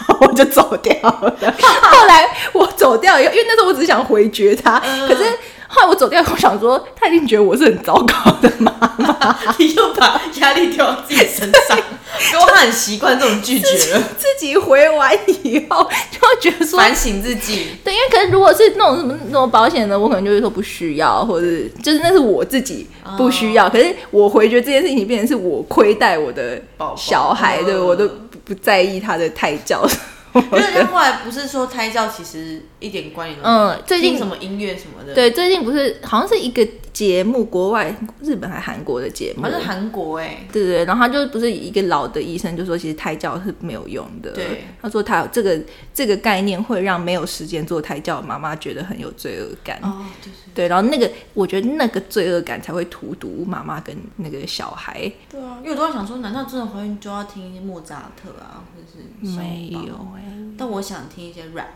[0.21, 1.37] 我就走掉了。
[1.61, 5.25] 后来我走掉以后，因为那时候我只是想回绝他，可是。
[5.71, 11.79] 后来我走掉，我想说，他一定觉得我是很糟糕的妈妈，你又把压力丢到自己身上，
[12.35, 14.03] 因为他很习惯这种拒绝了。
[14.19, 17.69] 自己回完以后， 就会觉得说反省自己。
[17.85, 21.47] 对，因为可能如果是那种什么那种保险的，我可能就会说不需要，或者
[21.83, 23.69] 就是那是我自己不需要。
[23.69, 26.61] 可是我回绝这件事情，变成是我亏待我的
[26.97, 28.09] 小孩，对我都
[28.45, 29.89] 不在意他的胎教。
[30.35, 33.69] 因为他后来不是说胎教其实一点关联都没有。
[33.71, 35.15] 嗯，最近什么音乐什么的。
[35.15, 39.43] 对，最近不是好像是一个节目，国外日本还韩国的节目。
[39.43, 40.47] 好像是韩国哎。
[40.53, 44.31] 对对对，然后他就不是一个老的医生就说，其实胎教是没有用的。
[44.33, 44.65] 对。
[44.81, 45.61] 他说他这个
[45.93, 49.79] 这个概念会让没有时间做胎教的妈妈觉得很有罪恶感。
[49.83, 50.33] 哦，对。
[50.55, 55.11] 对，然后那个我觉得那个罪恶感才会荼毒妈妈跟那个小孩。
[55.31, 59.37] 对啊，因为我都在想说，难道真的怀孕就要听一些莫扎特啊，或者是？
[59.37, 60.23] 没有哎。
[60.57, 61.69] 但我想听一些 rap，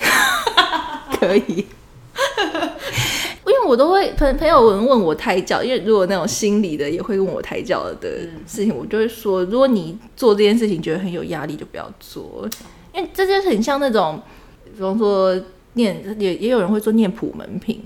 [1.20, 1.66] 可以，
[3.46, 12.48] 因为我都会朋朋友问问我胎教，因为如果那种心理的也会问我胎教的事情，我就会说，如果你做这件事情觉得很有压力，就不要做，
[12.94, 14.20] 因为这就是很像那种，
[14.74, 15.38] 比方说
[15.74, 17.82] 念也也有人会说念普门品，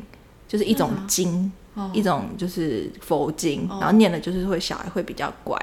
[0.46, 1.50] 就是一种经，
[1.92, 5.56] 一种就是佛经，然后念了就是会小孩会比较乖，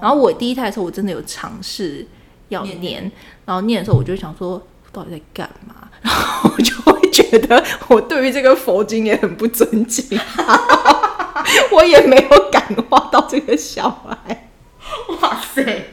[0.00, 2.06] 然后我第一胎的时候，我真的有尝试。
[2.48, 3.10] 要念，
[3.46, 4.60] 然后念的时候，我就想说，
[4.92, 5.88] 到底在干嘛？
[6.02, 6.81] 然后我就会
[7.12, 10.18] 觉得，我对于这个佛经也很不尊敬，
[11.70, 14.48] 我也没有感化到这个小孩。
[15.20, 15.84] 哇塞！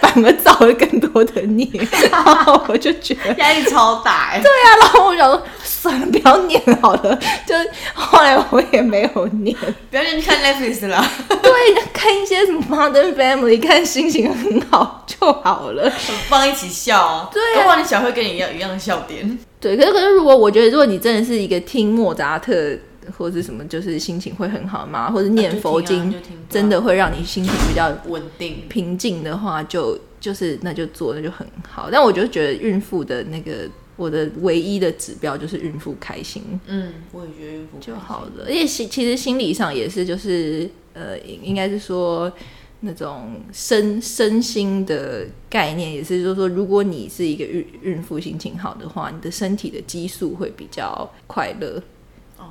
[0.00, 1.68] 反而造了更多的孽，
[2.10, 4.32] 然后我就觉得 压力超大。
[4.42, 5.42] 对啊，然后我想说。
[5.86, 7.16] 算了，不要念好了。
[7.46, 7.54] 就
[7.94, 9.56] 后来我也没有念，
[9.90, 11.04] 不要念看 Netflix 了。
[11.28, 11.52] 对，
[11.92, 15.88] 看一些什么 Modern Family，看心情很好就好了。
[16.28, 19.38] 放一起笑，对，如果你小会跟你一样一样的笑点。
[19.60, 22.76] 对，可是可是，如果我觉得，如果你真的是一个听莫扎特
[23.16, 25.10] 或者什么，就是心情会很好吗？
[25.10, 26.12] 或者念佛经，
[26.50, 28.64] 真的会让你心情比较稳定。
[28.68, 31.88] 平静的话，就就是那就做，那就很好。
[31.90, 33.52] 但我就觉得孕妇的那个，
[33.96, 36.42] 我的唯一的指标就是孕妇开心。
[36.66, 38.44] 嗯，我也觉得孕妇就好了。
[38.44, 42.32] 而且其其实心理上也是，就是呃，应应该是说
[42.80, 51.82] 那种身身心的概念，也是就是说，如果你是一个孕孕妇心情好的话，你的身体的激素会比较快乐，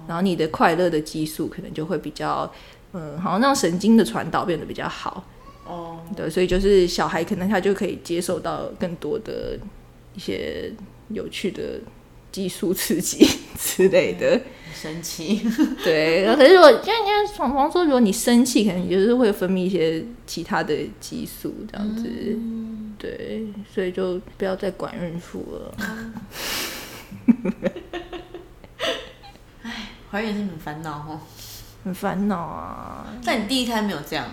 [0.07, 2.51] 然后你的快乐的激素可能就会比较。
[2.97, 5.21] 嗯，好像让神经的传导变得比较好，
[5.67, 9.59] 哦，对，所以就是小孩可能他就可以接受到更多的
[10.13, 10.71] 一些
[11.09, 11.79] 有趣的
[12.31, 14.41] 激素刺激 之类的。
[14.65, 15.41] 很神奇。
[15.83, 22.07] 对， 可是如果像像闯闯说，如果你生气，可能你就是会分泌一些其他的激素这样子。
[22.97, 25.75] 对，所以就不要再管孕妇了。
[30.11, 31.19] 怀孕也是很烦恼哦。
[31.83, 34.25] 很烦恼啊，但你第一胎没有这样，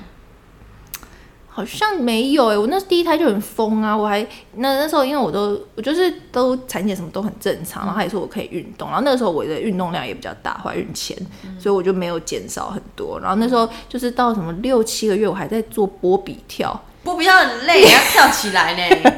[1.55, 11.15] 好像没有哎、我那第一胎就很疯啊，我还那那时候因为我都我就是都产检什么都很正常，然后他也说我可以运动，然后那个时候我的运动量也比较大，怀孕前，
[11.59, 19.11] 所以我就没有减少很多，然后那时候就是到什么六七个月，我还在做波比跳，波比跳很累，要跳起来呢。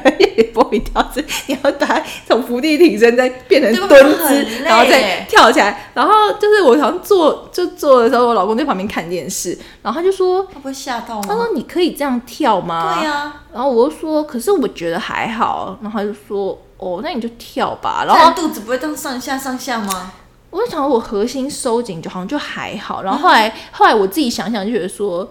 [0.53, 10.47] 波比跳是你要把它从伏地挺身再变成对蹲很姿，然后再跳起来，然后就是我好像做就坐的时候，我老公在旁边看电视，然后他就说。
[10.53, 11.25] 他不会吓到吗？
[11.27, 15.77] 他说：“你可以这样跳吗？”对呀，然后我就说，可是我觉得还好。
[15.81, 18.05] 然后他就说，哦，那你就跳吧。
[18.07, 20.13] 然后肚子不会这样上下上下吗？
[20.49, 23.03] 我就想，我核心收紧就好像就还好。
[23.03, 25.29] 然后后来、后来我自己想想，就觉得说，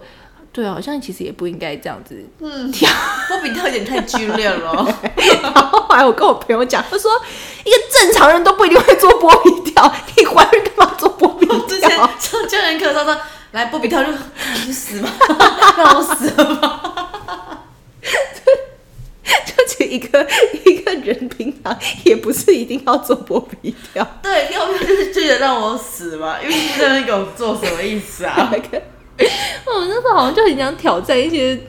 [0.55, 2.89] 对啊，好像其实也不应该这样子嗯，跳。
[3.27, 4.87] 波比跳有点太剧烈了。
[5.43, 7.11] 然后后来我跟我朋友讲，他说，
[7.65, 12.09] 一个正常人都不一定会做波比跳，你怀孕干嘛做波比跳 之前跳？
[12.17, 13.17] 上教练课的时候说，
[13.51, 14.17] 来波比跳就你
[14.65, 15.09] 去死吧，
[15.77, 16.81] 让我死了吧。
[19.45, 20.25] 就其实一个
[20.63, 24.07] 一个人平常也不是一定要做波比跳。
[24.23, 28.49] 对，要不就是觉得让我死吧，因为你在那边给我做什么意思啊？
[29.65, 31.59] 那个，我那时候好像就很想挑战一些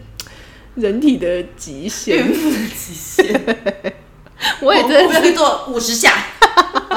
[0.75, 2.35] 人体的极限孕。
[2.35, 3.95] 妇的极限，
[4.61, 6.13] 我也我真的是，做五十下，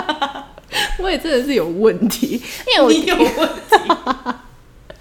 [0.99, 3.95] 我也真的是有问题，因为我有问题。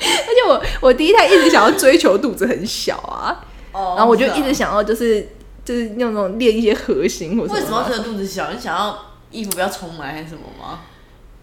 [0.00, 5.28] 而且我我第一胎一直想要追求肚子很小啊，哦然后我就一直想要就是
[5.64, 8.52] 就是那种练一些核心或什么，为什么要这个肚子小？
[8.52, 8.96] 你想要
[9.32, 10.80] 衣服不要充满还是什么吗？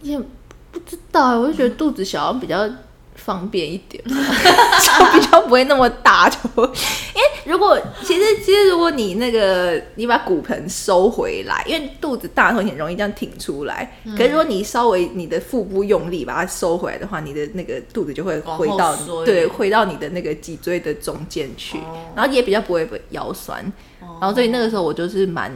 [0.02, 0.18] 也
[0.72, 2.70] 不知道欸，我就觉得肚子小比较
[3.26, 6.30] 方便一点， 就比较不会那么大。
[6.30, 13.98] 就因为如果其实其实如果你那个你把骨盆收回来，因为肚子大的时候你很容易这样挺出来。
[14.16, 23.60] 可是如果你稍微你的腹部用力把它收回来的话，你的那个肚子就会回到对回到你的那个脊椎的中间去，哦然后也比较不会腰酸。
[24.00, 25.52] 然后所以那个时候我就是蛮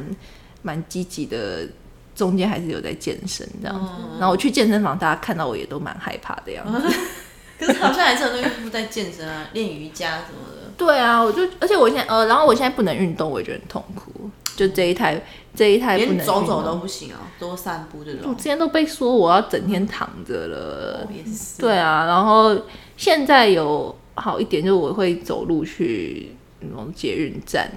[0.64, 1.68] 蛮积极的。
[2.16, 6.94] 中间还是有在健身这样子，然后我去健身房，大家看到我也都蛮害怕的样子。
[7.60, 10.72] 可是好像还是很多孕妇在健身啊，练瑜伽什么的。
[10.78, 14.30] 对啊，我就而且我现在呃，然后我现在不能运动，我也觉得很痛苦。
[14.56, 15.22] 就这一胎
[15.56, 18.36] 这一胎不能连走走都不行啊，多散步这种我。
[18.36, 21.08] 之前都被说我要整天躺着了。
[21.14, 21.62] 也是。
[21.62, 22.58] 对啊，然后
[22.98, 27.72] 现在有好一点，就是我会走路去那种捷运站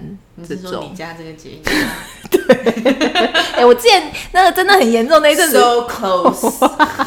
[0.48, 0.96] 这种你。
[0.96, 1.50] 家这个节
[2.30, 2.40] 对
[3.54, 6.68] 哎、我之前那个真的很严重那一阵子，so close，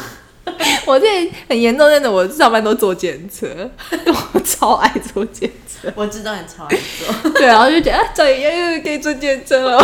[0.86, 3.48] 我之前很严重真的，我上班都坐检测，
[4.32, 5.92] 我超爱坐检测。
[5.94, 7.30] 我知道你超爱做。
[7.38, 9.78] 对然后就觉得啊，终于又可以坐检测了。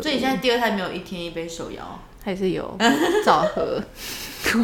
[0.00, 2.76] 所以你现在第二胎没有一天一杯手摇，还是有
[3.24, 3.82] 早喝。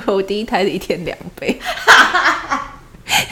[0.06, 1.56] 我第一胎是一天两杯，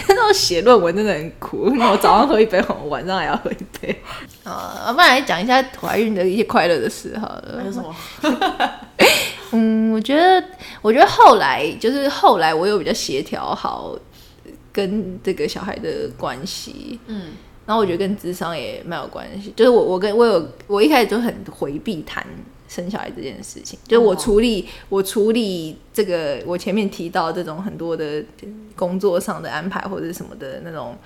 [0.08, 1.70] 那我写论文真的很苦。
[1.76, 4.00] 那我早上喝一杯，我晚上还要喝一杯。
[4.44, 7.58] 呃，不然来讲一下怀孕的一些快乐的事好了。
[7.58, 7.94] 还有什么？
[9.52, 10.44] 嗯，我觉得，
[10.82, 13.98] 我觉得后来就是后来我有比较协调好
[14.72, 17.32] 跟这个小孩的关系，嗯，
[17.64, 22.26] 然后我觉得跟智商也蛮有关系，就是我我跟我有我一开始就很回避谈
[22.68, 24.16] 生小孩这件事情，就是我哦。
[24.16, 28.22] 处理、我处理这个我前面提到这种很多的
[28.74, 30.96] 工作上的安排或者什么的那种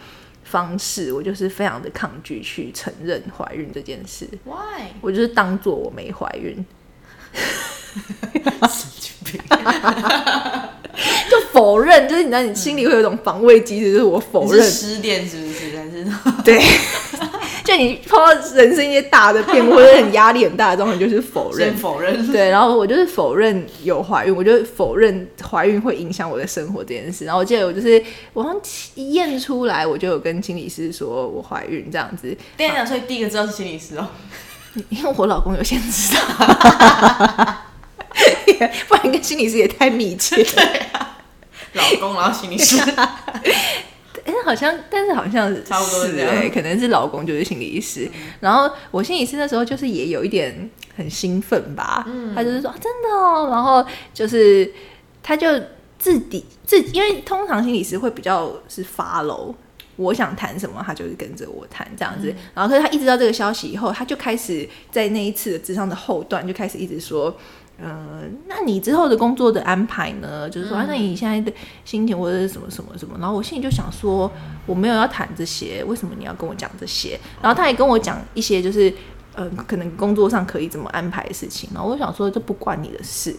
[0.42, 4.88] 方式，我就是非常的抗拒去承认怀孕这件事，Why？
[5.00, 6.64] 我就是当做我没怀孕，
[8.68, 9.40] 神经病。
[11.30, 15.72] 就否认，就是你知道你心里会有一种防卫机制，就是我否认，失恋是不是？
[15.74, 16.04] 但是
[16.44, 16.60] 对，
[17.64, 21.74] 就你碰到人生一些大的变故或者很压力很大的状况，你就是否认。
[21.76, 27.24] 否认，对，然后我就是否认有怀孕，我就否认怀孕会影响我的生活这件事。
[27.24, 28.02] 然后我记得我就是
[28.34, 28.60] 我好像
[28.94, 34.08] 一验出来，我就有跟心理师说我怀孕这样子，跟你讲，所以第一个知道是心理师哦，
[34.90, 36.20] 因为我老公有先知道，
[38.88, 40.36] 不然跟心理师也太密切。
[40.44, 41.18] 对啊，
[41.74, 42.78] 老公然后心理师，
[44.24, 54.72] 哎、好像，但是好像是差不多是这样哎、可能是老公就是心理师，然后我心理师那时候就是也有一点很兴奋吧，嗯他就是说、啊、真的哦，然后就是
[55.22, 55.48] 他就
[55.98, 59.54] 自己自因为通常心理师会比较是 follow。
[59.96, 62.34] 我想谈什么，他就是跟着我谈这样子。
[62.54, 67.36] 然后，可是他一直到这个消息以后，他就开始在那一次的智商的后段就开始一直说，
[67.82, 70.48] 呃，那你之后的工作的安排呢？
[70.50, 71.52] 就是说，啊那你现在的
[71.84, 73.16] 心情或者是什么什么什么？
[73.18, 74.30] 然后我心里就想说，
[74.66, 77.18] 我没有要谈这些，为什么你要跟我讲这些？
[77.40, 78.92] 然后他也跟我讲一些，就是
[79.34, 81.70] 呃，可能工作上可以怎么安排的事情。
[81.72, 83.34] 然后我想说，这不关你的事。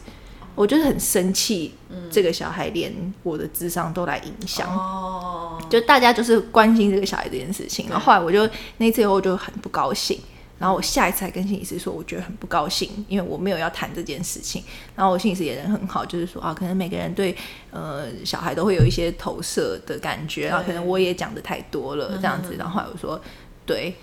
[0.54, 1.74] 我就是很生气，
[2.12, 2.92] 这个小孩连
[3.24, 4.68] 我的智商都来影响。
[4.68, 10.20] 哦，就大家就是关心这个小孩这件事情，然后后来我就那次以后我就很不高兴，
[10.62, 14.64] 然后我下一次还跟心理师说，我觉得很不高兴，因为我没有要谈这件事情。
[14.96, 17.36] 然后我心理师也人很好，就是说啊，可能每个人对
[17.72, 22.56] 呃小孩都会有一些投射的感觉，然后可能我也讲的太多了这样子。
[22.60, 23.20] 然后我说
[23.66, 23.96] 对，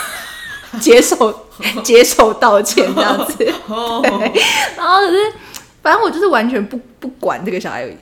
[0.80, 1.46] 接受
[1.84, 3.44] 接受道歉这样子。
[3.68, 4.00] 哦，
[4.76, 5.32] 然后可是
[5.82, 7.94] 反正我就是完全不不管这个小孩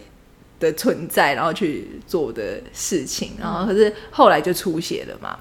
[0.61, 5.37] 的存在，然后去做的事情，然后可是后来就出血了嘛。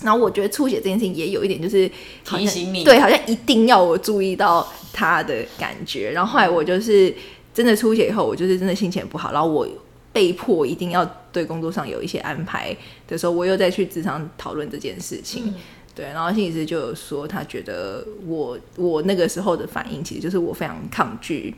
[0.00, 0.04] 对。
[0.04, 1.90] 然后我觉得出血这件事情也有一点就是
[2.24, 6.10] 提醒你对，好像一定要我注意到他的感觉。
[6.10, 7.14] 然后后来我就是
[7.52, 9.66] 真的出血以后，我就是真的心情很不好，然后我
[10.12, 12.76] 被迫一定要对工作上有一些安排
[13.06, 15.54] 的时候，我又再去职场讨论这件事情。
[15.94, 21.52] 对，然后心理师就有说，他觉得我我那个时候的反应，其实就是我非常抗拒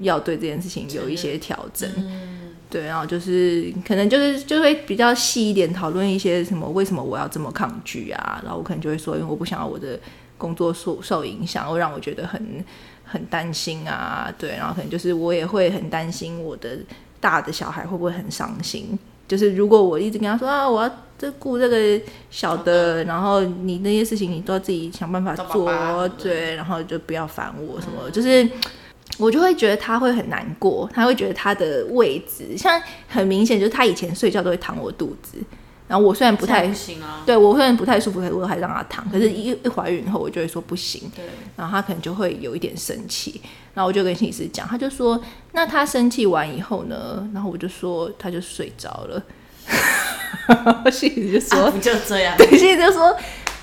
[0.00, 1.88] 要对这件事情有一些调整。
[2.70, 8.38] 对，然后就是可能就是就会比较细一点讨论一些什么，为什么我要这么抗拒啊？
[8.44, 9.98] 然后我可能就会说，因为我不想要我的
[10.36, 12.62] 工作受受影响，会让我觉得很
[13.04, 14.30] 很担心啊。
[14.36, 16.78] 对，然后可能就是我也会很担心我的
[17.20, 18.98] 大的小孩会不会很伤心。
[19.26, 21.98] 就是如果我一直跟他说啊，我要这顾这个
[22.30, 28.46] 小的，然后你那些事情你都要自己想办法做，对，然后就不要烦我什么，就是。
[29.16, 35.38] 我就会觉得他会很难过，他会觉得他的位置，像很明显就是他以前睡觉都会躺我肚子，
[35.88, 41.24] 然后我虽然不太不行啊，对我虽然不太舒服，可是我还让他躺，可是一一怀孕以后我就会说不行，对，
[41.56, 43.40] 然后他可能就会有一点生气，
[43.74, 45.20] 然后我就跟心理师讲，他就说
[45.52, 49.22] 那他生气完以后呢，然后我就说他就睡着了，
[50.92, 52.36] 心理师就说，啊，不就这样？
[52.36, 53.16] 对，心理师就说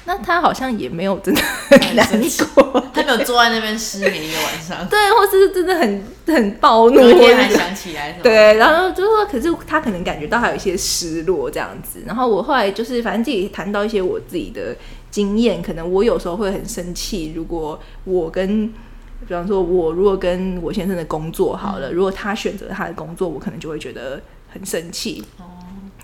[0.07, 2.07] 那他好像也没有真的很难
[2.53, 8.11] 过，他没有坐在那边失眠一个晚上， 对，或是真的很很暴怒，昨天还想起来？
[8.21, 12.03] 对，然后就是说，可是他可能感觉到还有一些失落这样子。
[12.05, 14.75] 然后我后来就是，反正自己谈到一些我自己的
[15.09, 17.33] 经验，可能我有时候会很生气。
[17.35, 18.67] 如果我跟，
[19.27, 25.23] 比方说，我如果跟我先生的工作好了，如果他选择他的工作，我可能就会觉得很生气。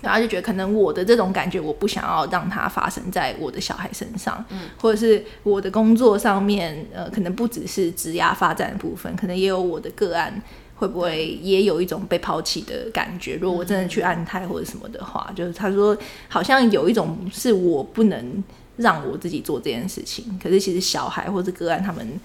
[0.02, 10.42] 然后就觉得可能我的这种感觉，我不想要让它发生在我的小孩身上，嗯，或者是我的工作上面，呃，可能不只是职涯发展的部分，可能也有我的个案，
[10.74, 13.36] 会不会也有一种被抛弃的感觉？
[13.36, 15.96] 如果我真的去安胎或者什么的话，就是他说
[16.28, 18.42] 好像有一种是我不能
[18.78, 22.20] 让我自己做这件事情，可是其实小孩或者个案他们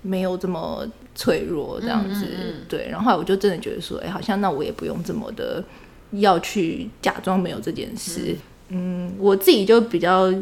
[0.00, 2.26] 没有这么脆弱这样子，
[2.66, 2.88] 对。
[2.88, 5.62] 然后后来我就真的觉得说，哎、好像那我也不用这么的。
[6.12, 8.36] 要去假装没有这件事，
[8.68, 10.32] 嗯，我自己就比较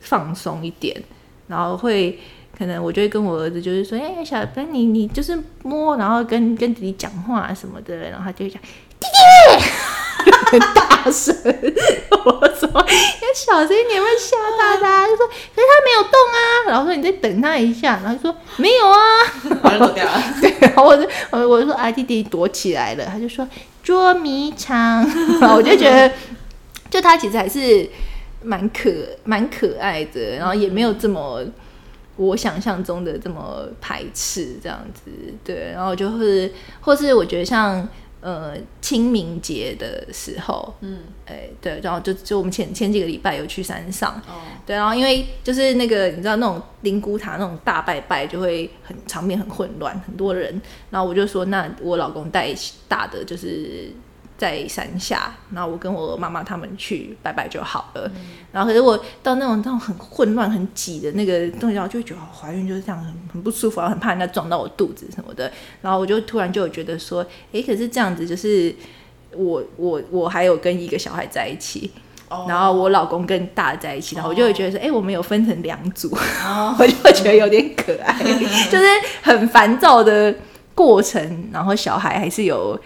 [0.00, 0.94] 放松一点，
[1.46, 2.18] 然后会
[2.56, 9.64] 可能我就会跟我儿子就是说，哎、小芬你你就是摸，然后跟跟弟弟讲话什么的，然后他就讲弟弟，
[10.50, 11.34] 很大声，
[12.24, 15.06] 我说要小声一点，会吓到 他。
[15.06, 16.38] 就说可是他没有动啊，
[16.68, 18.98] 然后说你再等他一下，然后就说没有啊，
[19.62, 20.22] 然后掉了。
[20.40, 23.46] 对，然后我就我我就说啊弟弟躲起来了，他就说
[23.82, 25.04] 捉迷藏，
[25.40, 26.12] 然后我就觉得，
[26.90, 27.88] 就他其实还是
[28.42, 28.90] 蛮可
[29.24, 31.40] 蛮可爱的，然后也没有这么
[32.16, 35.10] 我想象中的这么排斥这样子，
[35.44, 37.86] 对，然后就是或是我觉得像
[38.20, 50.60] 呃清明节的时候，嗯，哎对，然后就就我们前前几个礼拜有去山上，哦，对，然后因为就是那个你知道那种灵骨塔那种大拜拜就会很场面很混乱，很多人，
[50.90, 52.52] 然后我就说那我老公带
[52.88, 53.90] 大的就是
[54.38, 58.08] 在山下，然后我跟我妈妈他们去拜拜就好了。
[58.52, 65.50] 然后可是我到那种那种很混乱、很挤的那个东西，然后就会觉得怀孕就是这样很很不舒服，然后很怕人家撞到我肚子什么的。
[65.82, 68.72] 然后我就突然就有觉得说，哎，可是这样子就是
[69.32, 71.90] 我我我还有跟一个小孩在一起，
[72.46, 76.16] 然后我老公跟大在一起，然后我就会觉得说，哎，我们有分成两组，
[76.78, 78.16] 我就会觉得有点可爱，
[78.70, 78.84] 就是
[79.20, 80.32] 很烦躁的
[80.76, 82.80] 过程，然后小孩还是有。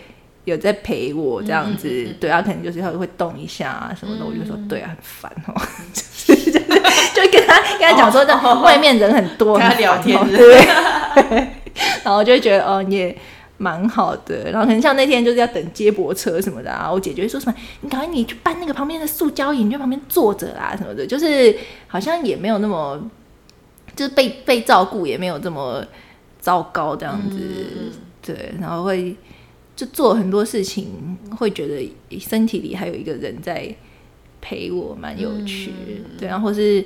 [0.45, 1.89] 有在陪我这样子，
[2.19, 5.55] 对啊，可能就是他会动一下啊什么的，我就说对啊，很烦哦，
[5.95, 6.67] 就是就是
[7.15, 10.67] 就跟他跟他讲说，在外面人很多，跟他聊天，对，
[12.03, 13.17] 然后就会觉得哦你也
[13.59, 23.01] 蛮好的，然后可能像那天就是要等接驳车什么的啊，我姐姐说什么，你赶快你去搬那个旁边的塑胶椅，你就旁边坐着啊什么的，就是好像也没有那么
[23.95, 25.85] 就是被被照顾也没有这么
[26.41, 27.39] 糟糕这样子，
[28.21, 29.15] 对，然后会。
[29.75, 33.75] 就做很多事情，会觉得身体里还有一个人在
[34.41, 35.73] 陪我，蛮有趣。
[36.19, 36.85] 对，然后是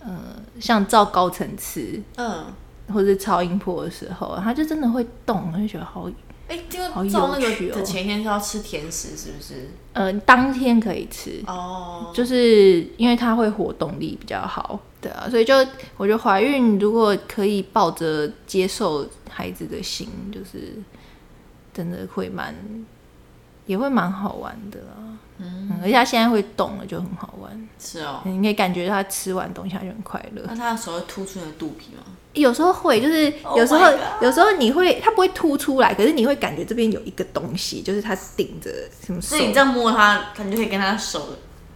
[0.00, 2.46] 呃，像照高层次，嗯，
[2.92, 6.10] 或者是超音波的时候，他就真的会动，我就觉得好，
[6.48, 9.68] 哎，因为照那个的前一天是要吃甜食，是不是？
[9.92, 15.54] 呃，当天可以吃哦，就是因为它会活动力比较好，对啊，所以就
[15.96, 20.72] 我觉得怀孕如果可以抱着接受孩子的心，就是。
[21.72, 22.54] 真的会蛮，
[23.66, 25.18] 也会蛮好玩的啊。
[25.40, 27.68] 嗯，而且他现在会动了，就很好玩。
[27.78, 30.42] 是哦，你可以感觉他吃完东西他就很快乐。
[30.48, 32.02] 那他的手会突出你的肚皮吗？
[32.32, 33.80] 有时候会，就是有时候
[34.20, 38.70] 有时候你会，他不会凸出来，可是你会感觉这边有一个东西，就是他顶着
[39.04, 39.20] 什么。
[39.20, 41.28] 所以你这样摸他，他就可以跟他手。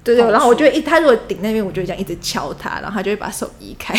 [0.03, 3.95] 对对，然后我就一他如果顶那边，我就这样一直敲他，然后他就会把手移开。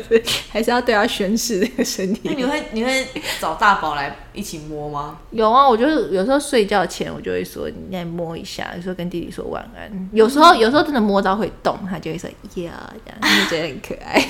[0.50, 2.20] 还是要对他宣誓那个身体。
[2.24, 3.06] 那你会你会
[3.40, 5.18] 找大宝来一起摸吗？
[5.30, 10.08] 有啊，我就是有时候睡觉前我就会说你来摸一下，有时候跟弟弟说晚安。
[10.12, 12.28] 有时候有时候真的摸到会动，他就会说
[12.62, 14.28] 呀，这样 就觉得很可爱。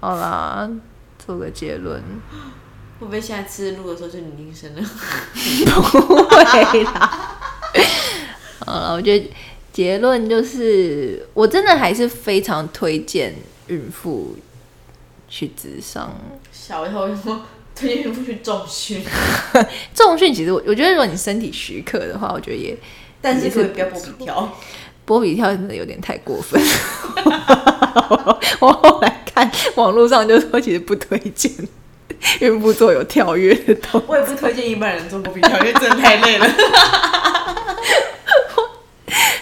[0.00, 0.68] 好啦，
[1.24, 2.02] 做个结论。
[2.98, 4.82] 会不会现在吃录的时候就你铃声了？
[5.92, 7.38] 不会啦。
[8.64, 9.30] 好了，我觉得
[9.70, 13.34] 结论就是，我真的还是非常推荐。
[13.68, 14.36] 孕妇
[15.28, 16.10] 去智商，
[16.52, 17.42] 小以后说
[17.74, 19.02] 推荐孕妇去重训。
[19.94, 22.76] 重训其实我我觉得，如果你身体许可的话，我觉得也，
[23.20, 24.56] 但是不要波比跳，
[25.04, 26.60] 波比跳真的有点太过分。
[28.60, 31.52] 我后来看网络上就说，其实不推荐
[32.40, 36.46] 孕妇做有跳跃的动我也不推荐一般人做波比跳，因为真的太累了。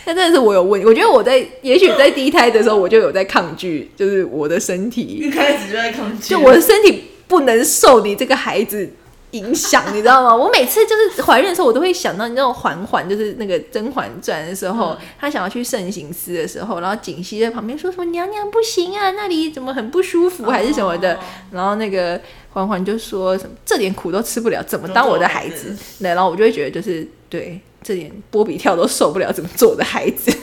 [0.06, 8.88] 那真的是我有问，我觉得我在也许在第一胎的时候我就有在抗拒，就是我的身体一开始就在抗拒，就我的身体不能受你这个孩子
[9.30, 10.36] 影响，你知道吗？
[10.36, 21.18] 我每次就是怀孕的时候，我都会想到你那种嬛嬛，就是那个《甄嬛传》的时候，她想要去慎行司的时候，然后锦溪在旁边说什么“娘娘不行啊，那里怎么很不舒服还是什么的”，
[21.50, 22.20] 然后那个
[22.52, 27.58] 嬛嬛就说什么“这点苦都吃不了，怎么当我的孩子？”对，然后我就会觉得就是对。
[27.84, 30.34] 这点波比跳都受不了，怎么做的孩子？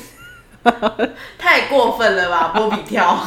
[1.40, 2.50] 太过分了吧！
[2.50, 3.20] 波比跳，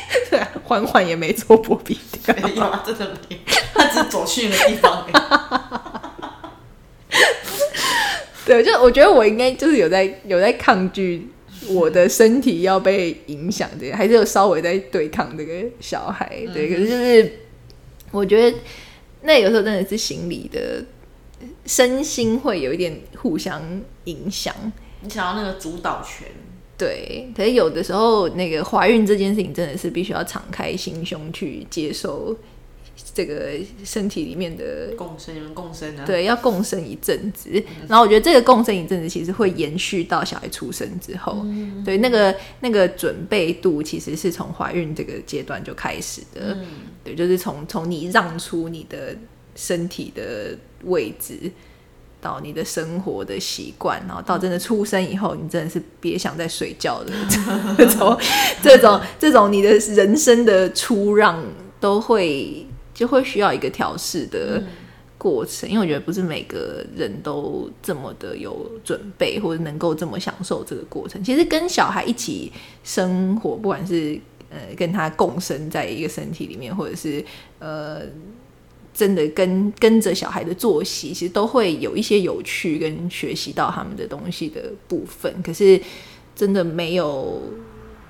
[0.64, 3.38] 缓缓也没做波比跳， 没有，真的没有，
[3.72, 5.06] 他只走去那地方。
[8.44, 11.30] 对，就我觉得我应该就是有在有在抗拒
[11.68, 16.30] 我的身体要被影响，这样还是有稍微在对抗这个小孩。
[16.52, 17.40] 对，可是就是
[18.10, 18.58] 我觉得
[19.22, 20.84] 那有时候真的是心理的。
[21.66, 23.62] 身心会有一点互相
[24.04, 24.54] 影响，
[25.02, 26.26] 你想要那个主导权，
[26.76, 27.30] 对。
[27.36, 32.36] 可是有的时候，那个怀孕这件事情真的是必须要敞开心胸去接受
[33.14, 33.52] 这个
[33.84, 36.04] 身体里面的共生，你们共生啊？
[36.04, 37.50] 对，要共生一阵子。
[37.86, 41.42] 然后我觉得这个共生一阵子，其实会延续到小孩出生之后。
[41.44, 46.54] 嗯对，那个那个准备度其实是从怀孕这个阶段就开始的。
[46.54, 46.66] 嗯
[47.04, 49.14] 对，就是从从你让出你的。
[49.58, 51.50] 身体的位置，
[52.20, 57.12] 到你的生活的习惯，然后到真的出生以后，你真的是别想再睡觉的
[57.76, 58.16] 这种、
[58.62, 61.42] 这种、这种，你的人生的出让
[61.80, 64.62] 都会就会需要一个调试的
[65.18, 71.20] 过程，因为我觉得不是每个人都这么的有准备，或者能够这么享受这个过程。
[71.24, 72.52] 其实跟小孩一起
[72.84, 77.24] 生活，不管是呃跟他共生在一个身体里面，或者是
[77.58, 78.02] 呃。
[78.98, 85.32] 真的跟跟着小孩的作息，其实都会有一些有趣跟学习到他们的东西的部分。
[85.40, 85.80] 可是
[86.34, 87.40] 真的没有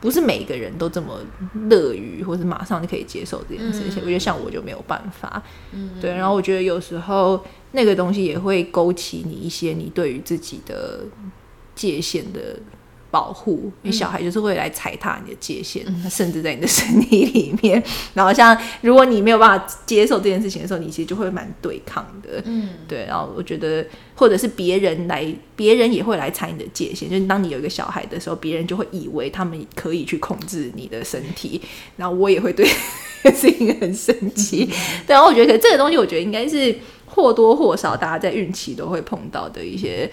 [0.01, 1.21] 不是每个人都这么
[1.69, 4.01] 乐于，或是马上就可以接受这件事情。
[4.01, 6.11] 我觉得像我就没有办法，嗯，对。
[6.11, 7.39] 然后我觉得有时候
[7.73, 11.05] 那个东西也会勾起你一些你对于自己的
[11.75, 12.59] 界限的。
[13.11, 17.83] 保护你小孩就是会来踩踏你的界限，他甚至在你的身体里面。
[18.13, 22.43] 然后像如果你没有办法接受这件事情的时候，你其实就会蛮对抗的。
[22.45, 23.07] 嗯，对。
[23.07, 27.09] 然后我觉得，或者是别人来，别人也会来踩你的界限。
[27.09, 31.61] 就是当你有一个小孩的时候，别人就会以为他们可以去控制你的身体。
[31.97, 32.67] 然后我也会对
[33.35, 34.67] 事情很生气。
[35.07, 40.11] 对，然后我觉得可这个东西，我觉得应该是或多或少大家在孕期都会碰到的一些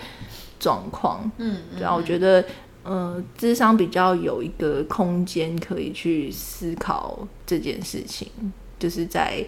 [0.62, 1.30] 状况。
[1.39, 2.41] 嗯，然后我觉得。
[2.86, 8.28] 呃，智商比较有一个空间可以去思考这件事情，
[8.78, 9.44] 就是在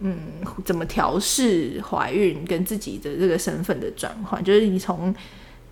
[0.00, 0.18] 嗯，
[0.64, 4.42] 怎么调试怀孕跟自己的这个身份的转换。
[4.42, 5.14] 就是你从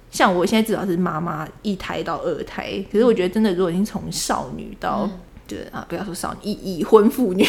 [0.08, 5.10] 像我现在至少是妈妈一胎到二胎，可是我觉得真的，如果已经从少女到
[5.48, 7.44] 对啊，不要说少女，已已婚妇女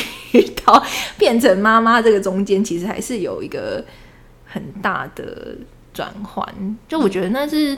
[0.65, 0.83] 到
[1.19, 3.85] 变成妈妈这个中间，其实还是有一个
[4.47, 5.55] 很大的
[5.93, 6.43] 转换。
[6.87, 7.77] 就我觉得那是。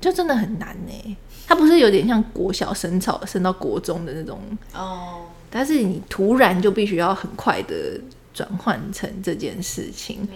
[0.00, 1.16] 就真的很难呢，
[1.46, 4.38] 它不是有点像国小升草升到国中的那种
[4.74, 7.98] 哦，但是你突然就必须要很快的
[8.34, 10.28] 转换成这件事情，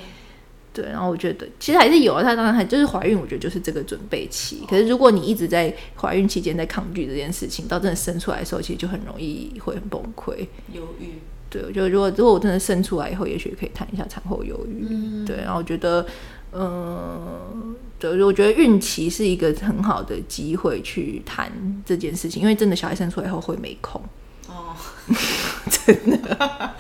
[0.73, 4.65] 对，然后我觉得其实还是有啊，它当然还就是怀孕，我觉得就是这个准备期。
[4.69, 11.21] 可是如果你一直在怀孕期间在抗拒这件事情，到真的生出来的时候，其实就很容易会很崩溃、犹豫。
[11.51, 14.87] 对，我觉得如果如果我真的生出来以后，也许可以谈一下产后忧郁。
[14.89, 16.07] 嗯，对，然后我觉得。
[16.53, 21.51] 嗯，对，我觉得孕期是一个很好的机会去谈
[21.87, 24.03] 这件事情，因为真的小孩生出来后会没空。
[24.49, 24.75] 哦，
[25.71, 26.75] 真的。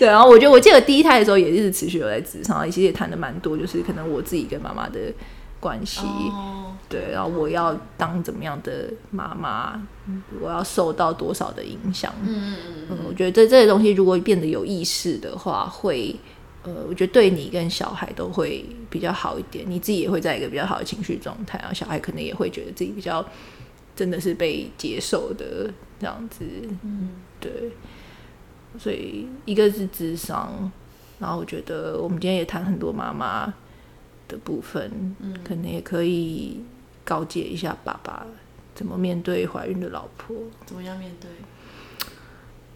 [0.00, 4.98] 对，然后我觉得我记得第一胎的时候也一直持续有在职场，其实也谈的蛮多，就是可能我自己跟妈妈的
[5.60, 6.00] 关系，
[6.88, 9.80] 对，然后我要当怎么样的妈妈，
[10.40, 16.16] 我要受到多少的影响，嗯嗯嗯嗯，我觉得这这些东西如果变得有意识的话，会。
[16.68, 23.24] 呃，我觉得对你跟小孩都会比较好一点，你自己也会在一个比较好的情绪状态，然后小孩可能也会觉得自己比较
[23.96, 26.44] 真的是被接受的这样子，
[26.82, 27.10] 嗯，
[27.40, 27.50] 对。
[28.78, 30.70] 所以一个是智商，
[31.18, 33.52] 然后我觉得我们今天也谈很多妈妈
[34.28, 36.60] 的部分，嗯，可能也可以
[37.02, 38.26] 告诫一下爸爸
[38.74, 41.30] 怎么面对怀孕的老婆，怎么样面对。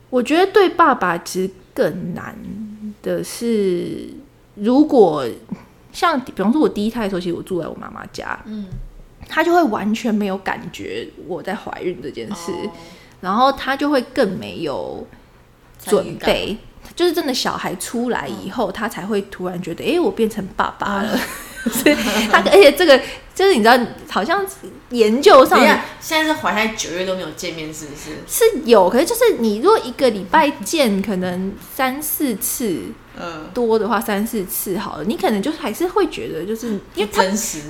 [0.09, 2.37] 我觉得对爸爸其实更难。
[3.03, 4.09] 的是，
[4.55, 5.27] 如果
[5.93, 8.67] 像比方说，我第一胎的时候，其实我住在我妈妈家，嗯，
[9.29, 12.53] 她就会完全没有感觉我在怀孕这件事，
[13.21, 15.07] 然后她就会更没有
[15.79, 16.57] 准备，
[16.95, 21.19] 就是真的小孩出来以后，她才会突然觉得，哎，我变成爸爸了。
[21.71, 23.01] 所以他而且这个
[23.35, 23.79] 就是你知道，
[24.11, 24.45] 好像
[24.91, 25.59] 研究上，
[26.01, 28.11] 现在是怀胎九月都没有见面，是不是？
[28.27, 32.79] 是有，可是就是你如果一个礼拜见可能三四次，
[33.19, 37.23] 嗯，多的话三四次好了，你可能就还是会觉得，就是因为他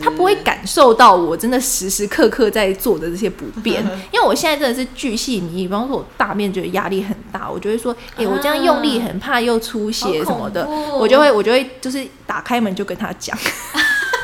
[0.02, 3.82] 他不会感受到我真的时时刻刻在做的这些不便，
[4.12, 13.36] 因为我现在真的是巨细靡遗，比方说我大面觉得压力很大，我就会说， 哎，我这样用力很怕又出血什么的，我就会我就会就是打开门就跟他讲。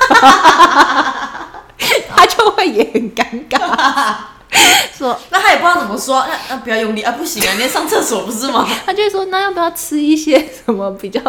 [2.09, 4.15] 他就会也很尴尬，
[4.97, 8.67] 说 那他也不知道怎么说，那那不要用力啊，不行啊，你要上厕所不是吗？
[8.85, 11.21] 他就会说那要不要吃一些什么比较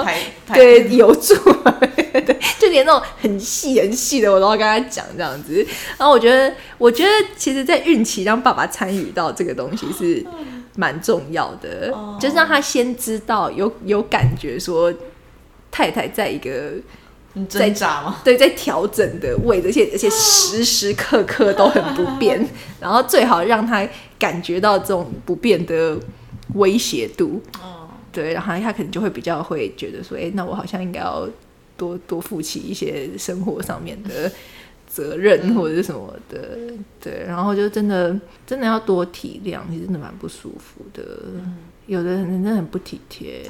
[0.53, 1.35] 对有助？
[2.11, 5.65] 对，就连那种很细很细的我都要跟他讲这样子。
[5.97, 10.25] 然后我觉得，我觉得其实，在孕期让爸爸参与到这个东西是
[10.75, 14.91] 蛮重要的，就是让他先知道有有感觉，说
[15.69, 16.73] 太太在一个。
[17.47, 18.17] 挣扎吗？
[18.23, 22.43] 对，在调整的位置，而且而且时时刻刻都很不便，
[22.81, 25.97] 然后最好让他感觉到这种不便的
[26.55, 27.41] 威胁度。
[27.61, 31.27] 哦，对，然后他可能就会比较会觉得说，哎，那我好像应该要
[31.77, 34.31] 多多负起一些生活上面的
[34.87, 36.57] 责任或者是什么的。
[36.99, 41.03] 对，然后就真的真的要多体谅，其实真的蛮不舒服的。
[41.85, 43.43] 有的人真的很不体贴。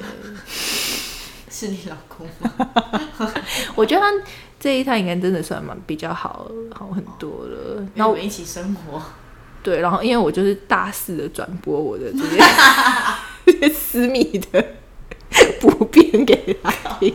[1.60, 2.50] 是你老公吗？
[3.76, 4.06] 我觉得他
[4.58, 7.86] 这一胎应该真的算蛮比较好，好很多了。
[7.94, 9.02] 然后我们一起生活，
[9.62, 12.18] 对，然后因为我就是大肆的转播我的这
[13.58, 14.64] 些 私密的
[15.60, 17.14] 不便给他听。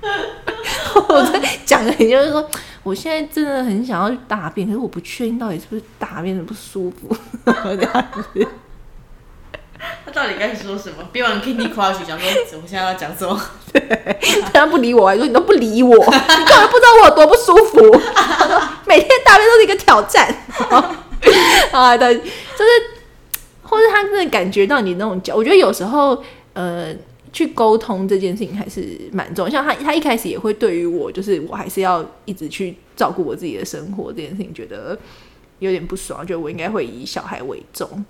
[1.08, 2.48] 我在讲的就是说，
[2.84, 8.48] 我现在真的很想要去大便，可是我不确定到底是不是大便的不舒服这样子。
[10.04, 11.08] 他到底该说什么？
[11.12, 12.28] 别往 Kitty Crush 讲说，
[12.60, 13.40] 我现在要讲什么？
[13.72, 13.80] 对，
[14.52, 17.80] 他不理我，还说你都不理我，你根本不知道我有多不舒服。
[18.86, 20.34] 每天大便都是一个挑战。
[21.72, 22.70] 啊，对，就是
[23.62, 26.22] 或者他真的感觉到你那种焦，我觉得有时候
[26.52, 26.94] 呃。
[27.30, 34.98] 去沟通这件事情还是蛮重要，像他，他一开始也会对于我，就是我还是要一直去照顾我自己的生活这件事情，觉得
[35.58, 38.02] 有点不爽，觉得我应该会以小孩为重。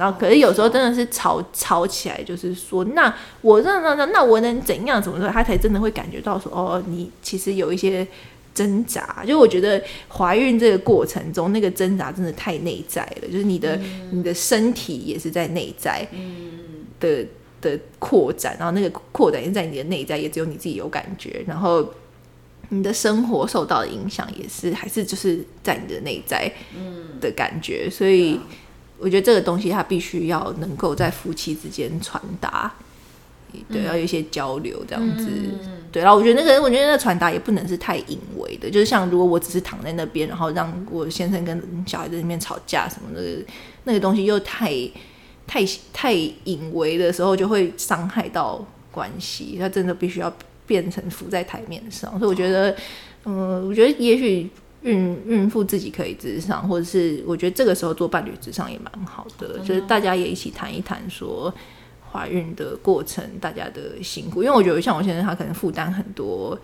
[0.00, 5.02] 然后，可是有时候真的是吵吵起来，就是说，那我那那那那我能怎样？
[5.02, 5.28] 怎么说？
[5.28, 8.06] 他才真的会感觉到说，哦，你其实有一些
[8.54, 9.22] 挣扎。
[9.26, 13.78] 就我觉得怀孕这个过程中，那个挣扎真的太内在了，就是你的
[14.10, 16.06] 你的身体也是在内在
[16.98, 17.26] 的。
[17.62, 21.44] 的扩展，然后那个扩展也在你的内在，也只有你自己有感觉。
[21.46, 21.86] 然后
[22.70, 27.86] 你的生活受到的影响，也是还是就是在你的内在，嗯的感觉。
[27.90, 28.40] 所以
[29.00, 32.72] 我觉得这个东西它必须要能够在夫妻之间传达，
[33.68, 35.28] 对，要有一些交流这样子。
[35.90, 43.44] 对，然后我觉得那个，我觉得那个传达也不能是太隐微的，就是像如果我只是躺在那边，然后让我先生跟小孩在那边吵架什么的，
[43.84, 44.70] 那个东西又太。
[45.46, 49.56] 太太隐微的时候，就会伤害到关系。
[49.58, 50.32] 他真的必须要
[50.64, 52.16] 变成浮在台面上。
[52.20, 52.72] 所以我觉得，
[53.24, 54.48] 嗯，我觉得也许
[54.82, 61.52] 孕孕妇自己可以智商，或者是我觉得这个时候做伴侣智商也蛮好的，就是大家也一起谈一谈，说
[62.12, 64.42] 怀孕的过程大家的辛苦。
[64.42, 66.58] 因为我觉得像我现在，他可能负担很多，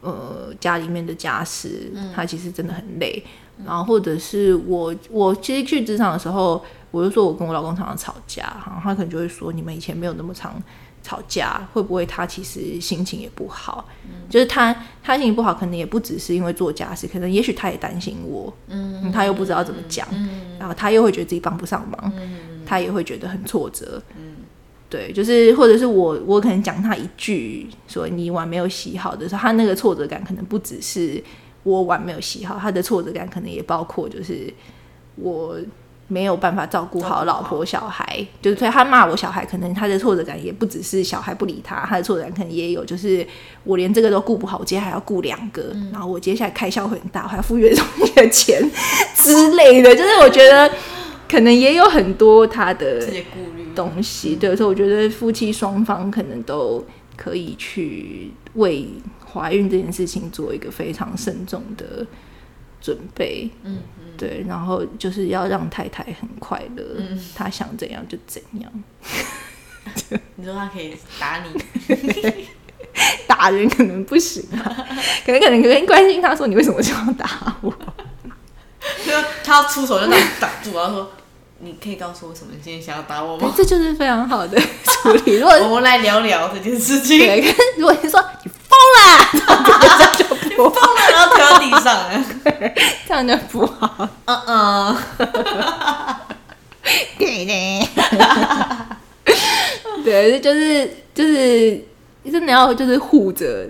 [0.00, 3.22] 呃，家里面的家事，他其实真的很累。
[3.64, 6.64] 然后或者是我我其实去职场的时候。
[6.92, 10.54] 我就说，我跟我老公常常吵架，哈，他可能就会说，你们以前没有那么常
[11.06, 13.88] 吵架，会不会他其实心情也不好？
[14.28, 20.04] 就是他他心情不好，可能也不只是因为做家事，可能也许他也担心我，嗯，他又不知道怎么讲，
[20.58, 22.12] 然后他又会觉得自己帮不上忙，
[22.66, 24.34] 他也会觉得很挫折，嗯，
[24.90, 31.22] 对，就是或者是我我可能讲他一句说你碗没有洗好的时候，他那个挫折感可能不只是
[31.62, 34.52] 我碗没有洗好，他的挫折感可能也包括就是
[35.14, 35.56] 我。
[36.08, 43.26] 没有办法照顾好老婆小孩，就是所以他骂我小孩，可能他的挫折感也不只是小孩不理他，他的挫折感可能也有，就是
[43.64, 47.84] 我连这个都顾不好，我接下来还要顾两个，然后我接下来开销会很大，我还要付月中
[48.14, 48.62] 的钱
[49.16, 50.70] 之类的， 就是我觉得
[51.28, 53.04] 可能也有很多他的
[53.74, 56.84] 东西，对，所以我觉得夫妻双方可能都
[57.16, 58.88] 可以去为
[59.32, 62.06] 怀孕这件事情做一个非常慎重的
[62.80, 63.78] 准备，嗯。
[64.18, 68.72] 对，然后就是要让太太很快乐，嗯她想怎样就怎样。
[70.36, 71.52] 你说他可以打你，
[73.28, 74.64] 打人可能不行啊，
[75.26, 77.70] 可能可能可能关心他说你为什么这样打我？
[79.04, 79.12] 就
[79.44, 81.10] 他要出手就那挡住，然后说
[81.58, 83.52] 你可以告诉我什么今天想要打我吗？
[83.54, 85.36] 这就是非常好的处理。
[85.36, 89.28] 如果我们来聊聊这件事情，如果你说你疯了，
[89.98, 90.24] 这样就
[90.56, 91.15] 不疯了，
[91.70, 92.24] 地上，
[93.06, 94.08] 这样就不好。
[94.26, 94.96] 嗯嗯，
[97.18, 97.88] 对的，
[100.04, 101.84] 对，就是就是
[102.30, 103.68] 真的要就是护着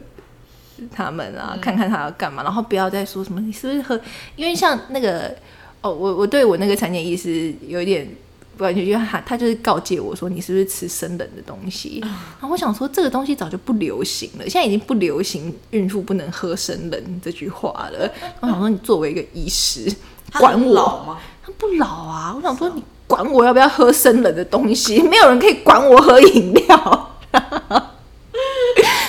[0.95, 3.99] 他们啊，看看他要干嘛，然后不要再说什么你是不是喝，
[4.37, 5.35] 因为像那个
[5.81, 8.07] 哦，我我对我那个产检医师有一点
[8.57, 19.95] 不感觉，因为他他就是告诫我说你是不是吃生冷的东西，然后我想说这个东西早就不流行了，现在已经不流行孕妇不能喝生冷这句话了， 我想说你作为一个医师。
[20.41, 20.75] 管我
[21.07, 21.19] 吗？
[21.43, 22.35] 他不老啊！
[22.37, 25.01] 我想说，你管我要不要喝生冷的东西？
[25.01, 27.17] 没有人可以管我喝饮料。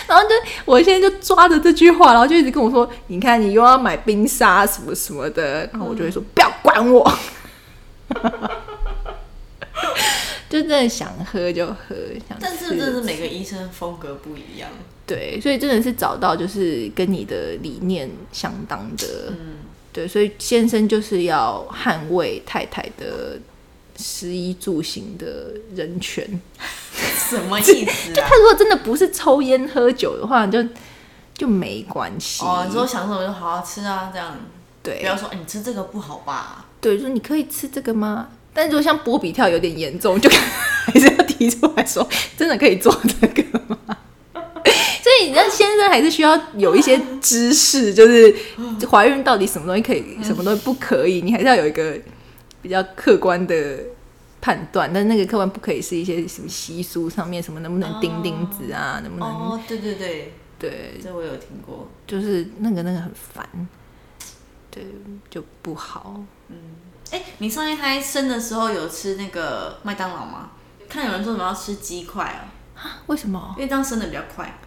[0.08, 0.30] 然后就
[0.64, 7.12] 我现在就抓着这句话，然后就一直跟我说：“你看，你又要买冰沙什么什么的。”然后我就会说：“不要管我。”
[10.50, 11.96] 就真的想喝就喝，
[12.40, 14.70] 但是这是每个医生风格不一样。
[15.06, 19.06] 对，所以真的是找到就是跟你的理念相当的。
[19.30, 19.56] 嗯。
[19.94, 23.40] 对，所以先生就是要捍卫太太的
[23.98, 26.40] 食衣住行的人权，
[27.30, 28.14] 什么意思？
[28.14, 30.64] 就他如果真的不是抽烟喝酒的话，就
[31.34, 32.44] 就没关系。
[32.46, 34.38] 哦，你说想什么就好好吃啊，这样
[34.84, 35.00] 对。
[35.00, 36.66] 不要说，哎，你吃这个不好吧？
[36.80, 38.30] 对，说你可以吃这个吗？
[38.58, 40.28] 但如果像波比跳有点严重，就
[40.88, 42.92] 还是要提出来说，真的可以做
[43.22, 43.78] 这个吗？
[44.64, 48.36] 所以，那先生还是需要有一些知识，就是
[48.90, 51.96] 怀孕到底什么东西可以，什么东西不可以，你还是要有一个
[52.64, 53.78] 比较客观的
[54.42, 54.92] 判断。
[54.92, 59.30] 但那个客观不可以是一些什么习俗上面什么能不能钉钉子啊，能不能？
[59.30, 63.48] 哦，对对对对，这我有听过，就是那个那个很烦，
[64.72, 64.84] 对，
[65.30, 66.22] 就不好。
[66.50, 66.56] 嗯，
[67.12, 70.50] 哎，你上一胎生的时候有吃那个麦当劳吗？
[70.90, 73.00] 看有人说什么要吃鸡块啊？
[73.08, 73.54] 为什么？
[73.58, 74.58] 因为这样生的比较快。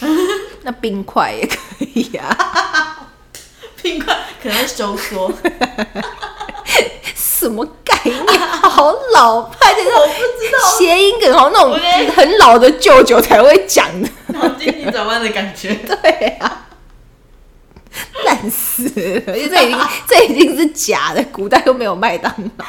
[0.62, 3.08] 那冰块也可以啊，
[3.82, 5.32] 冰块可能会收缩，
[7.14, 8.38] 什么概念？
[8.38, 14.08] 好老派，这我不知道谐音梗，好那种 OK 很老的舅舅才会讲的。
[14.28, 15.74] 脑筋急转弯的感觉。
[15.74, 16.66] 对啊，
[18.24, 19.20] 烂死了！
[19.26, 22.64] 这已经这已经是假的，古代又没有麦当劳。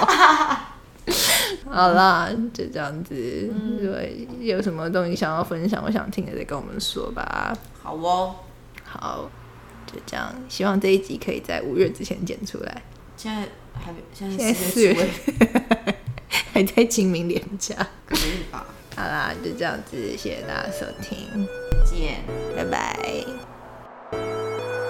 [1.69, 3.15] 好啦，就这样子。
[3.81, 3.99] 如果
[4.39, 7.55] 有什么东西想要分享，我想听的，再跟我们说吧。
[7.81, 8.35] 好哦，
[8.83, 9.29] 好，
[9.85, 10.33] 就这样。
[10.49, 12.81] 希望这一集可以在五月之前剪出来。
[13.15, 15.09] 现在还没，现现在四月
[16.53, 17.75] 还在清明连假。
[18.05, 18.65] 可以吧？
[18.95, 21.47] 好啦，就这样子，谢谢大家收听，
[21.85, 22.23] 见。
[22.55, 24.46] 拜拜。